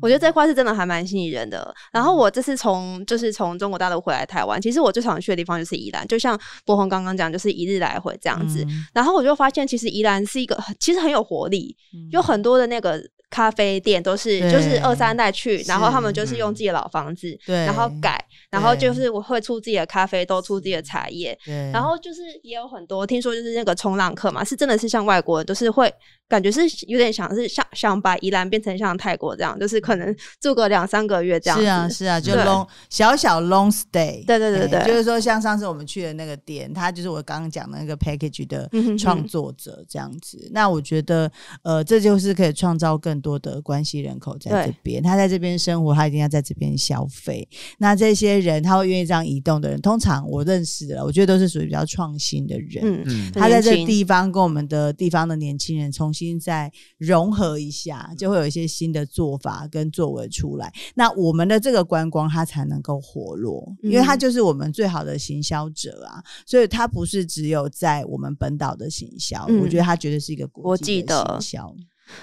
[0.00, 1.74] 我觉得这块是真的还蛮吸引人的。
[1.92, 8.66] 然后我这次从就是从中国大陆回来台湾，其实我最常去的地方就是宜兰，就像博宏刚刚讲，就是一日来回这样子。
[8.92, 11.76] 然后我就发现，其实宜兰是一个其实很有活力，
[12.10, 13.00] 有很多的那个
[13.30, 21.36] 咖啡店都是就是二三代去，然后他们就是用自己的老房子，然后改，然后就是我会出自己的咖啡豆，出自己的茶叶，
[21.72, 25.92] 然后就是也有很多听说就是那个冲浪客嘛，是真的是像外国人都是会。
[26.30, 31.58] 感觉是有点想是像想把宜兰变成像泰国这样，就是可能住个两三个月这样。
[31.58, 34.24] 是啊，是啊，就 long 小小 long stay。
[34.24, 40.36] 对对对对，就是说像上次我们去的那个店，他就是我刚刚讲的那个 package 的创作者这样子。
[40.36, 41.28] 嗯、哼哼那我觉得，
[41.64, 45.02] 呃，这就是可以创造更多的关系人口在这边。
[45.02, 47.48] 他在这边生活，他一定要在这边消费。
[47.78, 52.84] 那这些人他会愿意这样移动的人，通常我认识的，我觉得都是属于比较创新的人。
[52.84, 56.20] 嗯嗯，他在这地方跟我们的地方的年轻人重新。
[56.20, 60.70] 新再融合一下，就会有一些新的做法跟作为出来。
[60.94, 66.22] 那我们的这个观光，它才能够活络，因为它就是我们最好的行销者啊。
[66.44, 71.74] 所以它不是只有在我们本岛的行销，嗯、我觉得它绝对是一个国际的行销。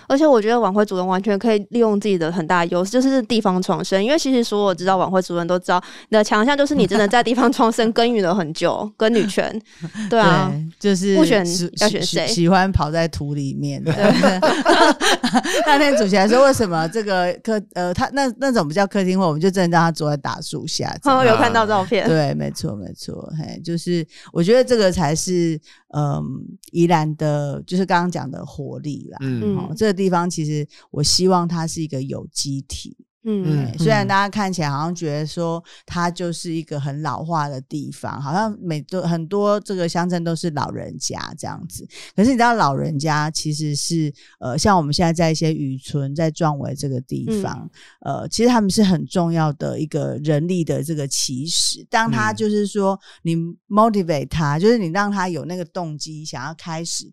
[0.07, 4.03] 而且我觉得晚会主任完全可以利用自己的很大优势，就是地方创生。
[4.03, 9.61] 因为其实所有知道晚会主任都知道，你的强项就是你真的在地方创生 耕耘了很久，跟女权。
[10.09, 11.45] 对啊，对就是不选
[11.79, 12.27] 要选谁？
[12.27, 13.83] 喜欢跑在土里面。
[13.83, 13.93] 对
[15.65, 20.95] 那天主席还说，为什么这个客呃，他那那种不叫客厅会，我们就真的让他坐在大树下。
[21.03, 22.07] 哦，有看到照片。
[22.07, 23.31] 对，没错，没错。
[23.37, 25.59] 嘿，就是我觉得这个才是
[25.89, 26.23] 嗯，
[26.71, 29.17] 宜兰的，就是刚刚讲的活力啦。
[29.21, 29.73] 嗯。
[29.75, 32.97] 这个地方其实，我希望它是一个有机体。
[33.29, 41.85] 嗯，虽然大家看起来好像觉得说它就是一个很老化的地方，好像每都很多这个乡镇都是老人家这样子。
[42.15, 47.69] 可是你知道，老人家其实是呃，像我们现在在一些渔村在壮围这个地方，
[47.99, 51.85] 呃，其实他们是很重要的一个人力的这个起始。
[51.89, 53.35] 当他就是说你
[53.67, 57.11] motivate 他，就是你让他有那个动机想要开始。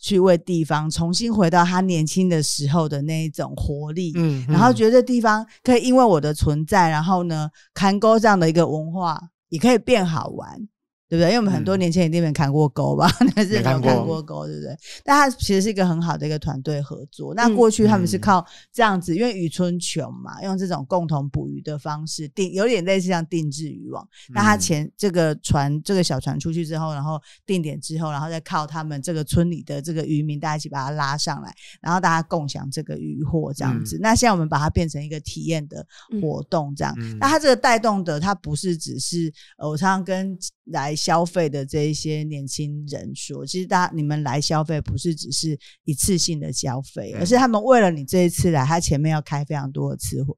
[0.00, 9.20] 去为地方重新回到他年轻的时候的那一种活力，嗯，嗯，然后觉得地方可以因为我的存在，然后呢，看沟这样的一个文化
[9.50, 10.68] 也可以变好玩，
[11.10, 11.30] 对不对？
[11.30, 14.76] 因为我们很多年轻人一定没看过沟吧，还、嗯、是没有看过沟，对不对？
[15.02, 17.34] 但他其实是一个很好的一个团队合作。
[17.34, 24.06] 那过去他们是靠这样子，嗯、因为渔村穷嘛，用这种共同捕鱼的方式定，有点类似像定制渔网。
[24.28, 31.52] 那他前这个船这个小船出去之后，然后定点之后，然后再靠他们这个村里的这个渔民，大家一起把它拉上来，
[31.82, 33.96] 然后大家共享这个渔获这样子。
[33.96, 35.84] 嗯、那现在我们把它变成一个体验的
[36.22, 36.94] 活动，这样。
[37.00, 40.38] 嗯、那它这个带动的，它不是只是呃，我常常跟
[40.70, 40.94] 来。
[41.00, 50.34] 消费的这一些年轻人说，其实大家你们来消费不是只是一次性的消费，而是他们为了你这一次来，他前面要开非常多的次会。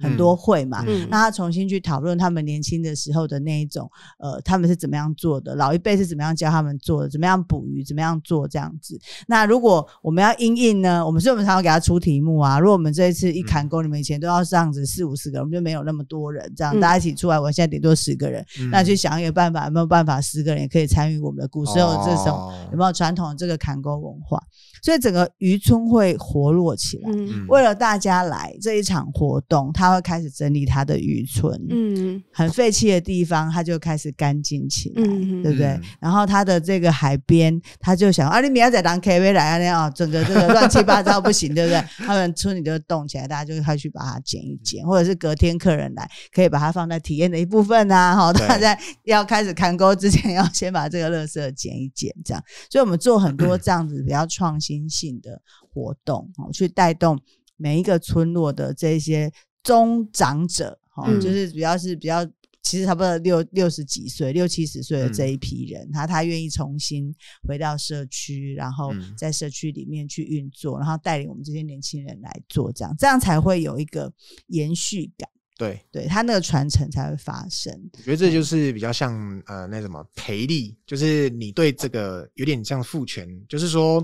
[0.00, 8.98] 很多会嘛，嗯、那他重新去讨论他们年轻的时候的那一种，呃，他们是怎么样做的，老一辈是怎么样教他们做的，怎么样捕鱼，怎么样做这样子。
[9.26, 12.58] 那如果我们要因应呢，我们所以我们常常给他出题目啊。
[12.58, 24.40] 如果我们这一次一砍工，你们以前都要这样子四五十个人，我们就没有那么多人，这样、嗯、大家一起出来，我现在顶多十个人，嗯、那去想一个办法，有没有办法十个人也可以参与我们的古时候这种有没有传统的这个砍工文化？
[24.82, 27.10] 所以整个渔村会活络起来。
[27.12, 31.54] 嗯、为了大家来这一场活动，他会开始整理他的渔村。
[31.68, 35.66] 嗯，很废弃的地方，他就开始干净起来，嗯、对不对？
[35.66, 41.84] 嗯、然后他的这个海边，他就想啊，你明天再当 KTV 来啊，那样整个这个乱七八糟不行，对不对？
[41.98, 48.16] 他们村里就动起来，大家就开始去把它捡一捡，或者是隔天客人来，可以把它放在体验的一部分啊。
[48.16, 48.74] 好，大家
[49.04, 52.42] 要开始看沟之前，要先把这个垃圾捡一捡，这样。
[52.70, 54.70] 所以我们做很多这样子比较创新。
[54.70, 55.42] 新性的
[55.74, 57.18] 活动，去带动
[57.56, 59.28] 每一个村落的这些
[59.62, 62.24] 中长者，哈、嗯，就是比较是比较，
[62.62, 67.14] 其实差不多六六十几岁、六七十岁的这一批人，嗯、他他愿意重新
[67.48, 74.12] 回到社区，然后在社区里面去运作，然后带领我们这些年轻人来做这样，这样才会有一个
[74.48, 75.28] 延续感。
[75.60, 77.70] 对，对他那个传承才会发生。
[77.98, 79.12] 我觉得这就是比较像
[79.44, 84.02] 呃那什么培力，就是你对这个有点像父权，就是说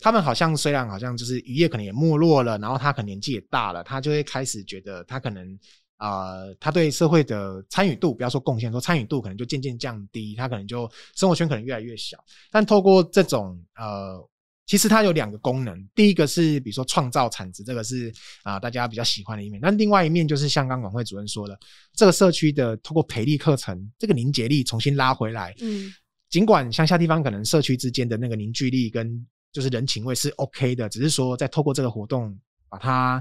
[0.00, 5.58] 他们好像虽然好像就是渔业可能也没落了，然后他可能年纪也大了，他就会开始觉得他可能
[5.96, 12.22] 呃他对社会的参与度，不要说贡献，说参与度可能就渐渐降低，他可能就生活圈可能越来越小。
[12.50, 14.22] 但透过这种呃。
[14.68, 18.12] 其实它有两个功能，第一个是比如说创造产值，这个是
[18.44, 19.58] 啊、呃、大家比较喜欢的一面。
[19.60, 21.58] 那另外一面就是像刚广惠主任说的，
[21.96, 25.52] 这个社区的通过培力课程，这个凝结力重新拉回来。
[25.60, 25.92] 嗯，
[26.30, 32.38] 尽管乡下地方可能社区之间的那个凝聚力跟就是人情味是 OK 的，只是说在透过这个活动
[32.68, 33.20] 把它。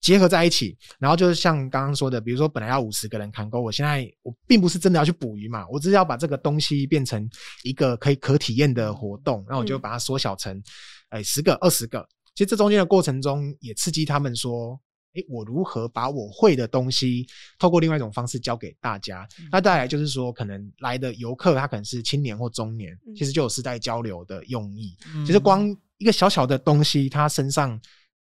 [0.00, 7.28] 结合在一起，然后就是像刚刚说的，比如说本来要五十个人看沟，我现在我并不是真的要去捕鱼嘛，我只是要把这个东西变成
[7.64, 10.62] 一个可以可体验的活动，然后我就把它缩小成，
[11.08, 12.06] 哎，十个、二十个。
[12.34, 14.80] 其实这中间的过程中，也刺激他们说，
[15.14, 17.26] 诶，我如何把我会的东西，
[17.58, 19.28] 透过另外一种方式教给大家。
[19.50, 24.96] 那再来就是说，可能来的游客他可能是青年或中年，其实就有世代交流的用意。
[25.26, 27.78] 其实光一个小小的东西，他身上。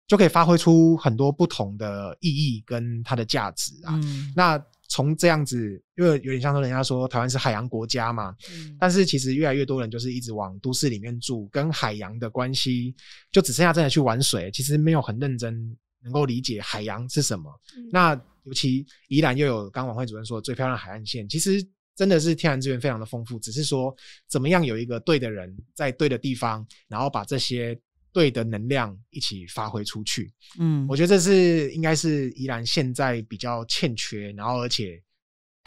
[0.07, 3.93] 就可以发挥出很多不同的意义跟它的价值啊。
[4.03, 4.57] 嗯、那
[4.89, 12.95] 从这样子，因为有点像说人家说台湾是海洋国家嘛，嗯、但是其实越来越多人就是一直往都市里面住，跟海洋的关系
[13.31, 17.51] 就只剩下真的去玩水，其实没有很认真能够理解海洋是什么。
[17.75, 21.61] 嗯、那尤其宜兰又有刚王慧主任说的最漂亮海岸线，其实
[21.97, 23.93] 真的是天然资源非常的丰富，只是说
[24.29, 27.77] 怎么样有一个对的人在对的地方，然后把这些。
[28.17, 34.99] 对的能量一起发挥出去，嗯，我觉得这是应该是宜兰现在比较欠缺，然后而且。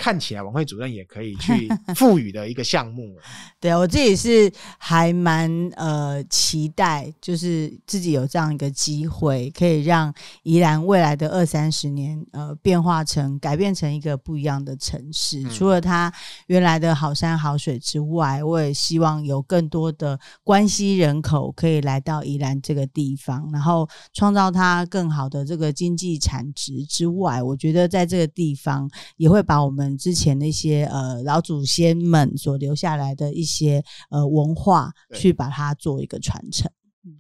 [0.01, 3.15] 看起来王慧主任也可以去 赋予的一个项目。
[3.61, 10.11] 对啊，我自己是还蛮呃期待，就是自己有这样一个机会，可以让
[10.43, 15.43] 宜兰未来的二三十年呃变化成改变成一个不一样的城市。
[15.43, 16.11] 嗯、除了它
[16.47, 29.90] 原来的好山好水之外，我也希望有更多的关西人口可以来到宜兰这个地方，然后创造它更好的这个经济产值之外，我觉得在这个地方也会把我们。
[29.97, 36.71] 之前那些呃老祖先们所留下来的一些呃文化，去把它做一个传承。
[37.05, 37.17] 嗯，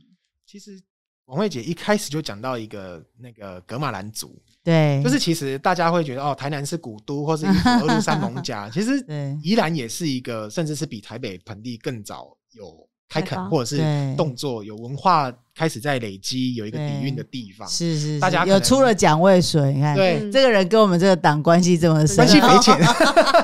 [0.46, 0.80] 其实
[1.26, 9.04] 王慧姐一开始就讲到一个那个格马兰族，对，就是其实大家会觉得哦，台南是古都，或是一府二鹿三艋家， 其实
[9.42, 12.89] 宜兰也是一个，甚至是比台北盆地更早有。
[13.11, 22.78] 开垦或者是动作有文化开始在累积，有一个底蕴的地方，是是，是，大家有出了蒋渭水，你看，对，这个人跟我们这个党关系这么深，关系匪浅，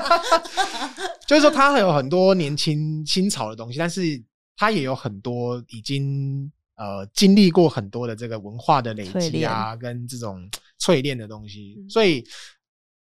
[1.27, 4.01] 就是说他还有很多年轻新潮的东西，但是
[4.55, 10.49] 他也有很多已经呃经历过很多的这个文化的累积啊，跟这种
[10.81, 12.23] 淬炼的东西，所以。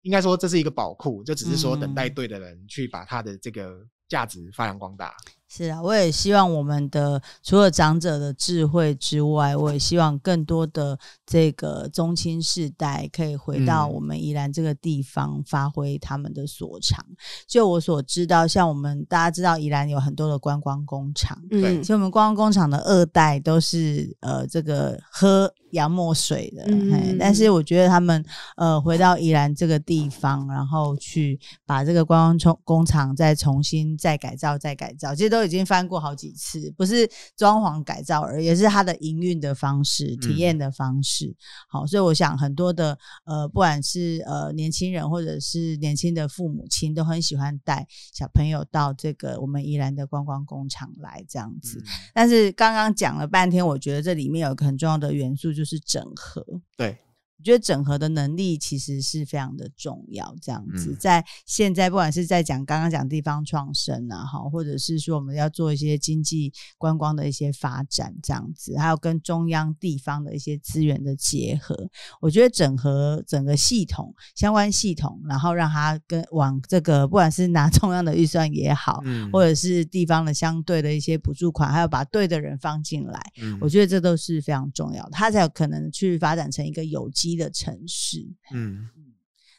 [0.03, 3.71] 应该说这是一个宝库，就只是说等待对的人去把他的这个
[4.09, 5.15] 价值发扬光大。
[5.55, 17.05] 是啊，我也希望我们的除了长者的智慧之外，我也希望更多的这个中青世代可以回到我们宜兰这个地方，发挥他们的所长。
[17.07, 28.25] 嗯、就我所知道，像我们大家知道，宜兰有很多的观光工厂，嗯，其实我们观光工厂的二代都是呃这个喝洋墨水的，嗯、但是我觉得他们
[28.57, 35.42] 呃回到宜兰这个地方，然后去把这个观光工工厂再重新再改造、再改造，其实都。
[35.45, 41.27] 已经翻过好几次，不是装潢改造而已，也是它的营运的方式、体验的方式。
[41.27, 41.37] 嗯、
[41.69, 51.79] 好，所以我想很多的呃，不管是呃年轻人或者是年轻的父母亲，都很喜欢带小朋友到这个我们宜兰的观光工厂来这样子。
[51.79, 51.85] 嗯、
[52.15, 56.45] 但是刚刚讲了半天，我觉得这里面有一个很重要的元素，就是整合。
[56.77, 56.99] 对。
[57.43, 71.75] 我觉得整合的能力其实是非常的重要，这样子，在现在不管是在讲刚刚讲地方创生啊，哈，或者是说我们要做一些经济观光的一些发展，这样子，还有跟中央地方的一些资源的结合，
[72.21, 87.32] 我觉得整合整个系统相关系统，然后让它跟往这个不管是拿中央的预算也好，嗯，或者是地方的相对的一些补助款，还有把对的人放进来，嗯，我觉得这都是非常重要的，它才有可能去发展成一个有机。
[87.37, 88.89] 的城市，嗯。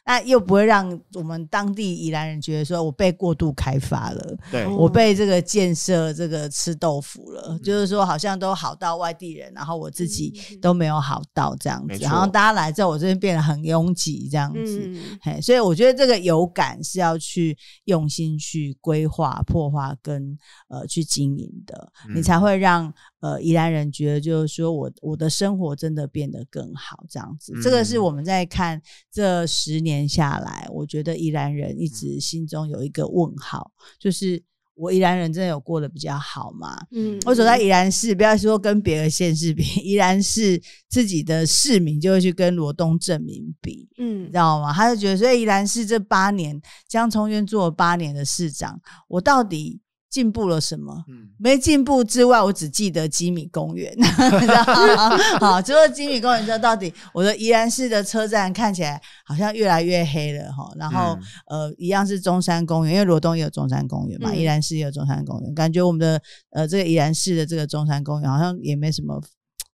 [0.06, 20.36] 那又不会让我们当地宜兰人觉得说，我被过度开发了，对，我被这个建设这个吃豆腐了，嗯、就是说好像都好到外地人，然后我自己都没有好到这样子，然后大家来在，我这边变得很拥挤这样子，嗯、嘿，所以我觉得这个有感是要去用心去规划、破坏跟
[20.68, 22.92] 呃去经营的，嗯、你才会让
[23.24, 30.04] 呃宜兰人觉得就是说我我的生活真的变得更好这样子，嗯、这个是我们在看这十年。
[30.04, 34.40] 下来，我觉得宜兰人一直心中有一个问号，就是
[34.74, 36.76] 我宜兰人真的有过得比较好吗？
[36.90, 40.60] 嗯，我走在宜兰市，不要说跟别的县市比， 宜兰市
[40.90, 44.72] 自己的市民就会去跟罗东镇民比，嗯，你知道吗？
[44.72, 49.80] 他就觉得，所以宜兰市这八年，江聪渊做了八年的市长，我到底。
[50.14, 50.94] 进步了什么？
[51.08, 53.92] 嗯，没进步之外，我只记得吉米公园。
[55.40, 60.72] 好，除了吉米公园之后，到底我的宜兰市的车站看起来好像越来越黑了哈。
[60.76, 61.18] 然后、
[61.50, 65.52] 嗯、呃，一样是中山公园，因为罗东也有中山公园嘛，嗯、宜兰市也有中山公园。
[65.52, 69.20] 感觉我们的呃这个宜兰市的这个中山公园好像也没什么。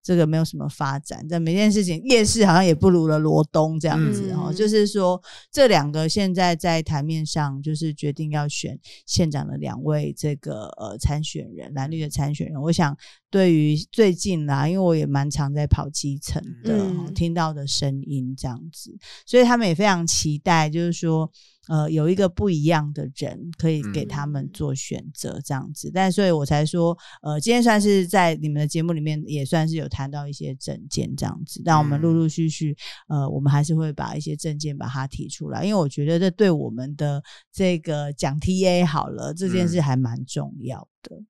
[0.07, 4.45] 这个没有什么发展，但每件事情夜市好像也不如了罗东这样子哦。
[4.47, 12.63] 嗯、就是说，这两个现在在台面上，就是决定要选县长的两位这个呃参选人，蓝绿的参选人。
[12.63, 12.97] 我想，
[13.29, 18.97] 对于最近啦，因为我也蛮常在跑基层的，嗯、听到的声音这样子，
[19.27, 21.29] 所以他们也非常期待，就是说。
[21.69, 32.77] 呃，有一个不一样的人可以给他们做选择，这样子，嗯、但所以我才说，呃，今天算是在你们的节目里面也算是有谈到一些证件这样子，但我们陆陆续续，
[33.09, 41.17] 呃，我们还是会把一些证件把它提出来，因为我觉得这对我们的这个讲 TA 好了这件事还蛮重要的。
[41.17, 41.27] 嗯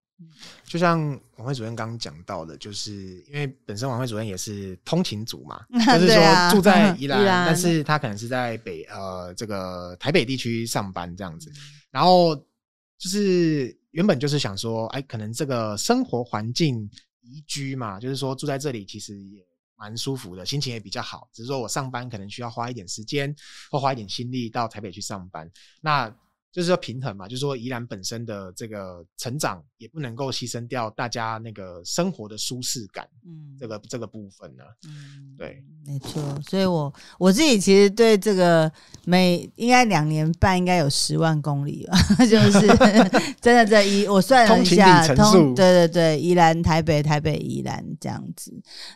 [0.64, 5.62] 就像晚会主任刚刚讲到的，就是因为本身晚会主任也是通勤族嘛，
[5.98, 11.52] 就是说住在 宜兰，但是他可能是在北呃这个台北地区上班这样子，
[11.90, 12.34] 然后
[12.96, 16.90] 就是原本就是想说，哎，可能这个生活环境
[17.20, 19.44] 宜居嘛，就是说住在这里其实也
[19.76, 23.36] 蛮舒服的，心情也比较好，只是说我上班可能需要花一点时间
[23.70, 25.50] 或花一点心力到台北去上班，
[25.82, 26.10] 那。
[26.56, 38.72] 就是要平衡嘛，就是说宜兰本身的这个成长也不能够牺牲掉大家那个生活的舒适感，嗯，这个这个部分呢，嗯，对，没错，所以我我自己其实对这个
[39.04, 42.66] 每应该两年半应该有十万公里吧， 就是
[43.38, 48.50] 真的在宜，我算了一下，通对对对，宜兰台北台北宜兰这样子，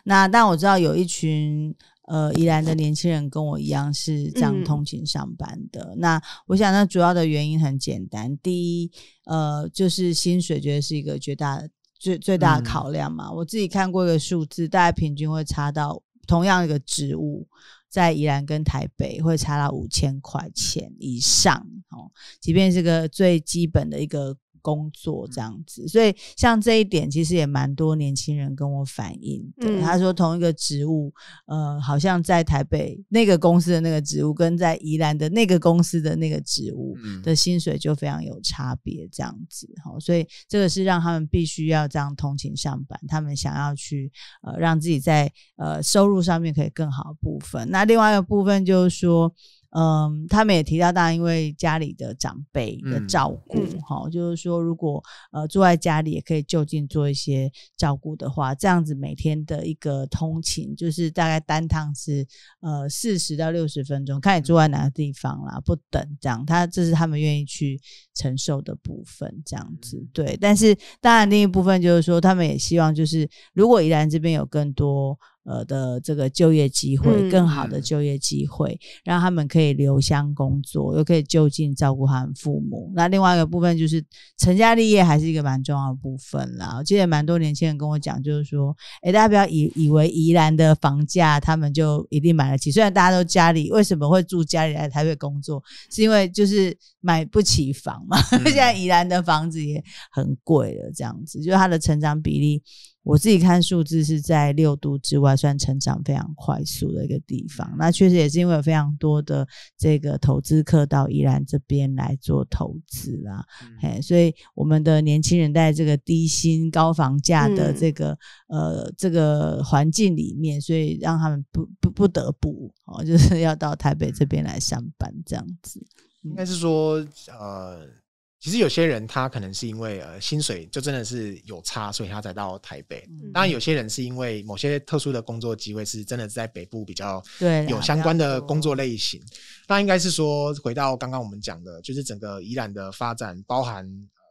[0.05, 1.75] 那但我知道有一群。
[2.07, 5.93] 呃，宜兰的年轻人跟我一样是这样通勤上班的。
[5.93, 8.91] 嗯、那我想，那主要的原因很简单，第一，
[9.25, 11.61] 呃，就是薪水，觉得是一个绝大
[11.97, 13.29] 最最大的考量嘛。
[13.29, 17.47] 嗯、我自己看过一个数字，大概平均会差到同样一个职务，
[17.87, 21.55] 在宜兰跟台北会差到五千块钱以上
[21.91, 22.11] 哦。
[22.39, 24.35] 即便是个最基本的一个。
[24.61, 29.67] 工作这样子，所以像这一点，其实也蛮多年轻人跟我反映的。
[29.67, 31.13] 嗯、他说，同一个职务，
[31.47, 39.67] 呃，好像在台北那个公司的那个职务，跟在宜兰的那个公司的那个职务的薪水就非常有差别，这样子。
[39.83, 44.11] 好，所以这个是让他们必须要这样通勤上班，他们想要去
[44.43, 47.69] 呃让自己在呃收入上面可以更好的部分。
[47.69, 49.33] 那另外一个部分就是说。
[49.71, 55.01] 嗯，他们也提到，当然因为家里的长辈的照顾，哈、嗯，就是说如果
[55.31, 62.27] 呃住在家里也可以就近做一些照顾的话，这样子每天的一个通勤就是大概单趟是
[62.59, 67.79] 呃四十到六十分钟，看你住在哪个地方啦，不等这样，他这是他们愿意去
[68.13, 70.37] 承受的部分，这样子对。
[70.41, 75.17] 但是当然另一部分就是说，他们也希望就是如果宜兰这边有更多。
[75.43, 82.91] 呃的这个就业机会，更好的就业机会，嗯、让他们可以留乡工作，又可以就近照顾他们父母。
[82.95, 84.03] 那另外一个部分就是
[84.37, 86.75] 成家立业，还是一个蛮重要的部分啦。
[86.77, 92.71] 我记得蛮多年轻人跟我讲，就是说，诶，大家不要以以为宜兰的房价他们就一定买得起。
[92.71, 98.17] 虽然大家都家里为什么会住家里来台北工作，是因为就是买不起房嘛。
[98.31, 102.61] 嗯、现在宜兰的房子也很贵了，这样子，就是它的成长比例。
[103.03, 107.73] 我自己看数字是在六度之外，算成长非常快速的一个地方。
[107.77, 113.43] 那确实也是因为有非常多的这个投资客到宜兰这边来做投资啦，
[113.81, 118.11] 哎、嗯，所以我们的年轻人在这个低薪高房价的这个、
[118.49, 125.83] 嗯、呃这个环境里面，所以让他们不不不得不哦，就是要到台北这边来上班这样子。
[126.21, 128.00] 应该是说呃。
[128.41, 133.07] 其实有些人他可能是因为呃薪水就真的是有差，所以他才到台北。
[133.07, 137.23] 嗯、当然有些人是因为某些特殊的工作机会，是真的是在北部比较
[137.69, 139.21] 有相关的工作类型。
[139.67, 143.85] 那应该是说回到刚刚我们讲的，就是整个宜兰的发展，包含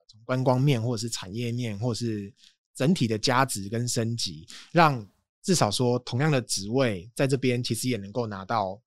[0.08, 2.32] 从观光面或者是产业面，或者是
[2.74, 5.06] 整体的价值跟升级，让
[5.40, 8.80] 至少说同样的职位在这边其实也能够拿到。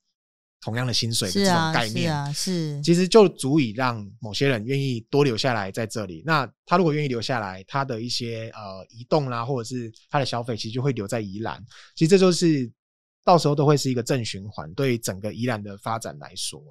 [0.63, 6.23] 同样的薪水的这种概念，是啊，是啊，是，其实就足以让某些人愿意多留下来在这里。
[6.25, 11.61] 那他如果愿意留下来，他的一些呃移动啦，或者是他的消费，其实就会留在宜兰。
[11.95, 12.71] 其实这就是
[13.25, 16.61] 到时候都会是一个正循环，对整个宜兰的发展来说。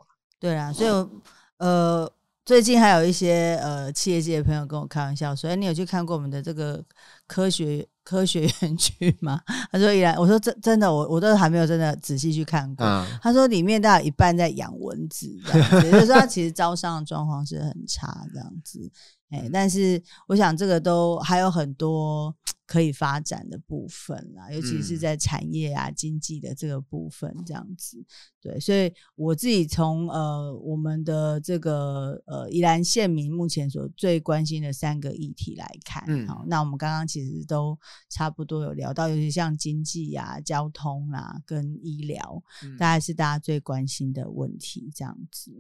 [0.41, 1.21] 对啊，所以
[1.59, 2.11] 呃，
[2.45, 6.83] 最近还有一些呃企业界的朋友跟我开玩笑说：“哎，你有去看过我们的这个
[7.27, 9.41] 科学？”科学园区吗？
[9.71, 12.85] 他说：“依然，我说真真的，我我都还没有真的仔细去看过。
[12.85, 18.91] 嗯”他说：“里面大概一半在养蚊子，这样子， 就是说他其实招商的状况是很差，这样子。”
[19.31, 22.35] 哎，但是我想这个都还有很多
[22.73, 28.03] 可以发展的部分啦，尤其是在产业啊、经济的这个部分，这样子。
[28.41, 42.43] 对，所以我自己从呃我们的这个呃宜兰县民目前所最关心的三个议题来看，嗯，好，那我们刚刚其实都差不多有聊到，尤其像经济啊、交通啊跟医疗，
[42.79, 45.53] 大概是大家最关心的问题，这样子。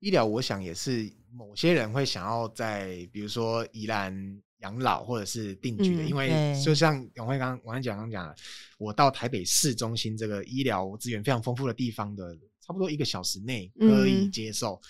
[0.00, 4.12] 医疗，我想也是某些人会想要在，比如说宜兰
[4.58, 8.34] 养老或者是定居的，嗯、因为就像永辉刚王安讲刚讲，
[8.78, 14.82] 我到台北市中心这个医疗资源非常丰富的地方的，差不多一个小时内可以接受，嗯、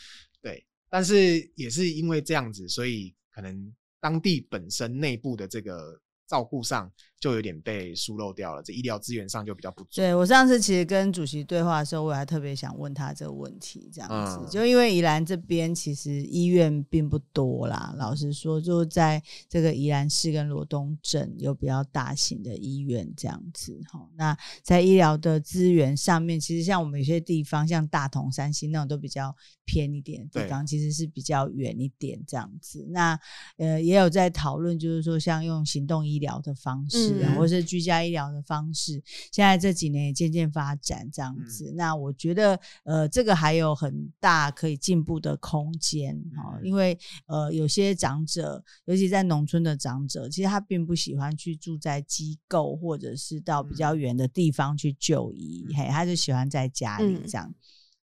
[0.42, 0.66] 对。
[0.88, 6.92] 但是也是因为这样子，所以可能当地本身内部的这个照顾上。
[7.20, 9.96] 就有点被疏漏掉了，这医疗资源上就比较不足。
[9.96, 23.76] 对，我上次其实跟主席对话的时候，我还特别想问他这个问题，这样子，嗯、就因为宜兰这边其实医院并不多啦，老实说，就在这个宜兰市跟罗东镇有比较大型的医院这样子。
[23.90, 32.86] 哈，那在医疗的资源上面，其实像我们有些地方，像大同、三星那种都比较偏一点的地方，其实是比较远一点这样子。
[32.90, 33.18] 那
[33.56, 37.06] 呃，也有在讨论，就是说像用行动医疗的方式。
[37.06, 39.02] 嗯或是居家医疗的方式，
[39.32, 41.70] 现在这几年也渐渐发展这样子。
[41.70, 46.58] 嗯、那我觉得，呃，这个还有很大可以进步的空间哈。
[46.60, 57.54] 嗯、因为呃，有些长者，尤其在农村的长者，其实他并不喜欢去住在机构，或者是到比较远的地方去就医，嗯、嘿，他就喜欢在家里这样。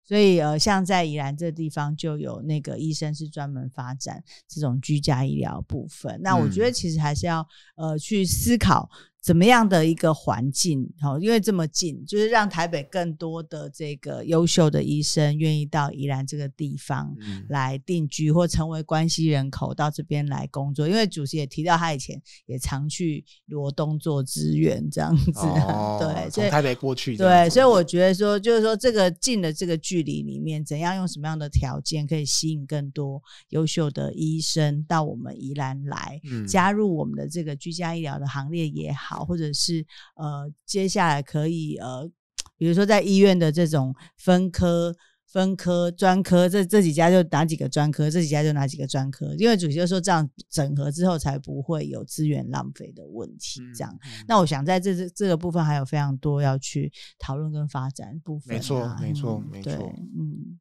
[0.05, 6.20] 嗯所以，呃，像在宜兰这地方，就有那个医生是专门发展这种居家医疗部分。
[6.22, 7.46] 那我觉得其实还是要，
[7.76, 8.90] 呃，去思考。
[9.24, 10.86] 怎么样的一个环境？
[11.00, 17.16] 好，因为这么近，就是让台北更多的这个优秀的医生愿意到宜兰这个地方
[17.48, 20.86] 来定居，或成为关系人口到这边来工作。
[20.86, 25.40] 因为主席也提到，他以前也常去罗东做支援，这样子。
[25.40, 27.16] 哦、 对，从台北过去。
[27.16, 39.13] 对，所以我觉得说，就是说这个近的这个距离里面，怎样用什么样的条件可以吸引更多优秀的医生到我们宜兰来，嗯、加入我们的这个居家医疗的行列也好。
[39.18, 39.84] 或者是
[40.16, 42.10] 呃，接下来可以呃，
[42.56, 44.94] 比如说在医院的这种分科、
[45.26, 53.60] 分科、专科，这这几家就哪几个专科，这几家就哪几个专科，因为主席就说这样整合之后才不会有资源浪费的问题。
[53.74, 58.54] 这样，嗯嗯、那我想在这这这个部分还有非常多要去讨论跟发展部分。
[58.54, 59.72] 没错，没错，没错。
[60.16, 60.58] 嗯。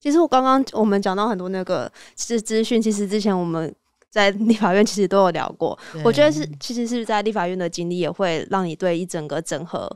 [0.00, 3.74] 其实我刚刚我们讲到很多那个资资讯，其实之前我们
[4.10, 5.78] 在 立法院其实都有聊过。
[6.04, 9.90] 我觉得是，其实是在立法院的经历也会让你对一整个整合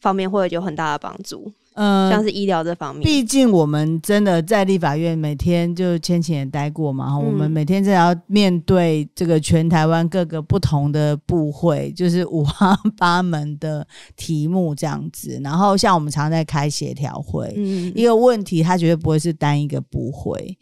[0.00, 1.52] 方面会有很大的帮助。
[1.80, 15.40] 嗯，像是医疗这方面，毕竟我们真的在立法院每天就千千也待过嘛，嗯、我们每天真的要面对这个全台湾各个不同的部会，就是五花 八门的题目这样子。
[15.44, 20.58] 然后像我们常常在开协调会，嗯，一个问题它绝对不会是单一个部会。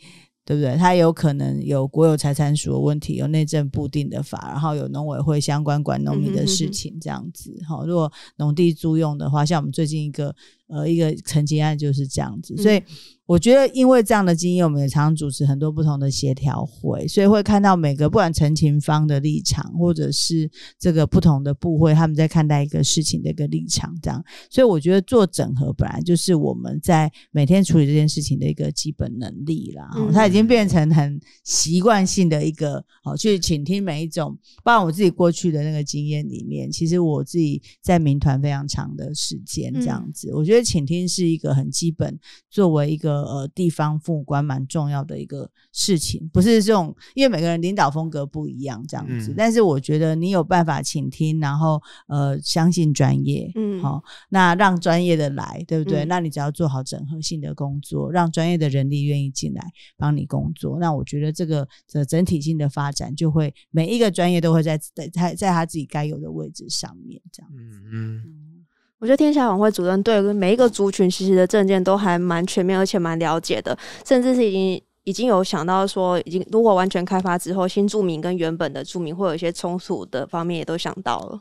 [0.47, 0.77] 对不对？
[0.77, 7.53] 它有可能有国有财产署的问题，有内政部定的法，然后有农委会相关管农民的事情这样子。
[7.69, 10.35] 好，如果农地租用的话，像我们最近一个
[10.69, 12.81] 呃一个陈情案就是这样子，所以。
[13.27, 20.49] 我觉得，因为这样的经验，我们也常常主持很多不同的协调会，所以会看到每个不管陈情方的立场，或者是
[20.79, 24.25] 这个不同的部会，他们在看待一个事情的一个立场，这样。
[24.49, 29.91] 所以我觉得做整合本来就是我们在每天处理这件事情的一个基本能力啦。
[29.97, 34.39] 嗯、它已经变成很习惯性的一个，好去倾听每一种。
[34.63, 42.17] 包括我自己过去的那个经验里面，其实我自己在民团非常长的时间，这样子，嗯、我觉得倾听是一个很基本，
[42.49, 43.16] 作为一个。
[43.23, 49.33] 呃，地方父母官蛮重要的一个事情，不是这种，因为每个人领导风格不一样，这样子。
[49.33, 56.05] 嗯、但是我觉得你有办法倾听，然后呃，相信专业，嗯，好、哦，那让专业的来，对不对？
[56.05, 59.65] 嗯、那你只要做好整合性的工作，让专业的人力愿意进来
[59.97, 67.81] 帮你工作，那我觉得这个的整体性的发展就会每一个专业都会在在在在他自己该有的位置上面，这样子。
[67.93, 68.23] 嗯。
[68.25, 68.56] 嗯
[68.99, 73.77] 我觉得天下晚会主任对每一个族群其实的证件都还蛮全面，而且蛮了解的，
[74.07, 81.39] 甚至是已经已经有想到说，已经如果完全开发之后，新住民跟原本的住民会有一些冲突的方面，也都想到了。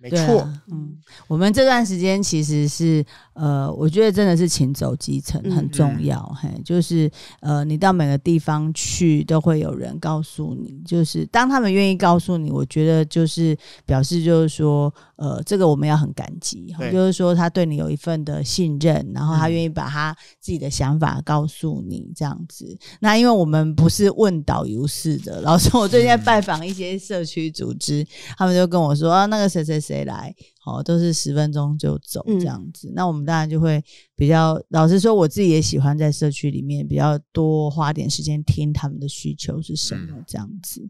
[0.00, 0.96] 没错，嗯，
[1.26, 22.66] 我们这段时间其实是，呃，我觉得真的是勤走基层很重要，嗯、嘿，就是，呃，你到每个地方去，都会有人告诉你，就是当他们愿意告诉你，我觉得就是表示就是说，呃，这个我们要很感激，就是说他对你有一份的信任，然后他愿意把他自己的想法告诉你，这样子。
[22.66, 29.98] 嗯、那因为我们不是问导游式的，老师，我最近在拜访一些社区组织，嗯、他们就跟我说啊，那个谁谁谁。
[29.98, 30.34] 谁来？
[30.64, 32.90] 哦，都是十分钟就走这样子。
[32.90, 33.82] 嗯、那我们当然就会
[34.14, 40.88] 比较，老实说，我自己也喜欢在社区里面比较多花点时间听他们的需求是什么这样子。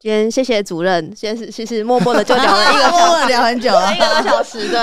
[0.00, 4.78] 今天谢谢主任，今天是其实默默的就聊了 一个默默聊很久了，一个多小时，对。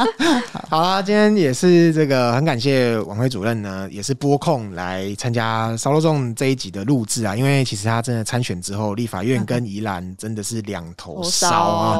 [0.70, 11.98] 好啦，今天也是这个很感谢王辉主任呢，也是拨空来参加烧肉粽这一集的录制啊，因为其实他真的参选之后，立法院跟宜兰真的是两头烧啊。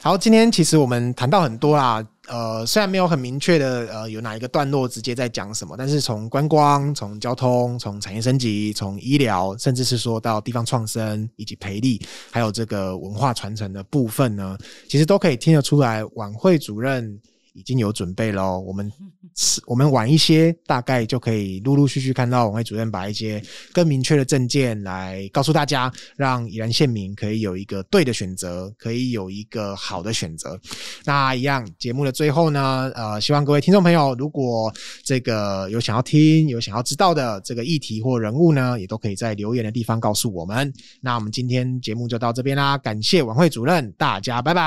[0.00, 2.00] 好，今天其实我们谈到很多啦。
[2.32, 14.56] 呃，虽然没有很明确的呃有哪一个段落直接在讲什么，但是从观光、从交通、从产业升级、从医疗，甚至是说到地方创生以及培力，还有这个文化传承的部分呢，
[14.88, 17.20] 其实都可以听得出来，晚会主任
[17.52, 18.60] 已经有准备喽。
[18.60, 18.92] 我们。
[19.34, 23.42] 是我们晚一些，大概就可以陆陆续续看到琬惠主任把一些
[23.72, 30.60] 更明确的证件来告诉大家，让宜兰县民可以有一个对的选择，可以有一个好的选择。
[31.06, 34.70] 那一样节目的最后呢，呃，希望各位听众朋友，如果
[35.02, 40.70] 这个有想要听、有想要知道的这个议题或人物呢，也都可以在留言的地方告诉我们。
[41.00, 44.60] 那我们今天节目就到这边啦，感谢琬惠主任，大家拜拜，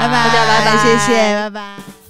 [0.00, 2.01] 拜拜，大家拜拜，谢谢，拜拜。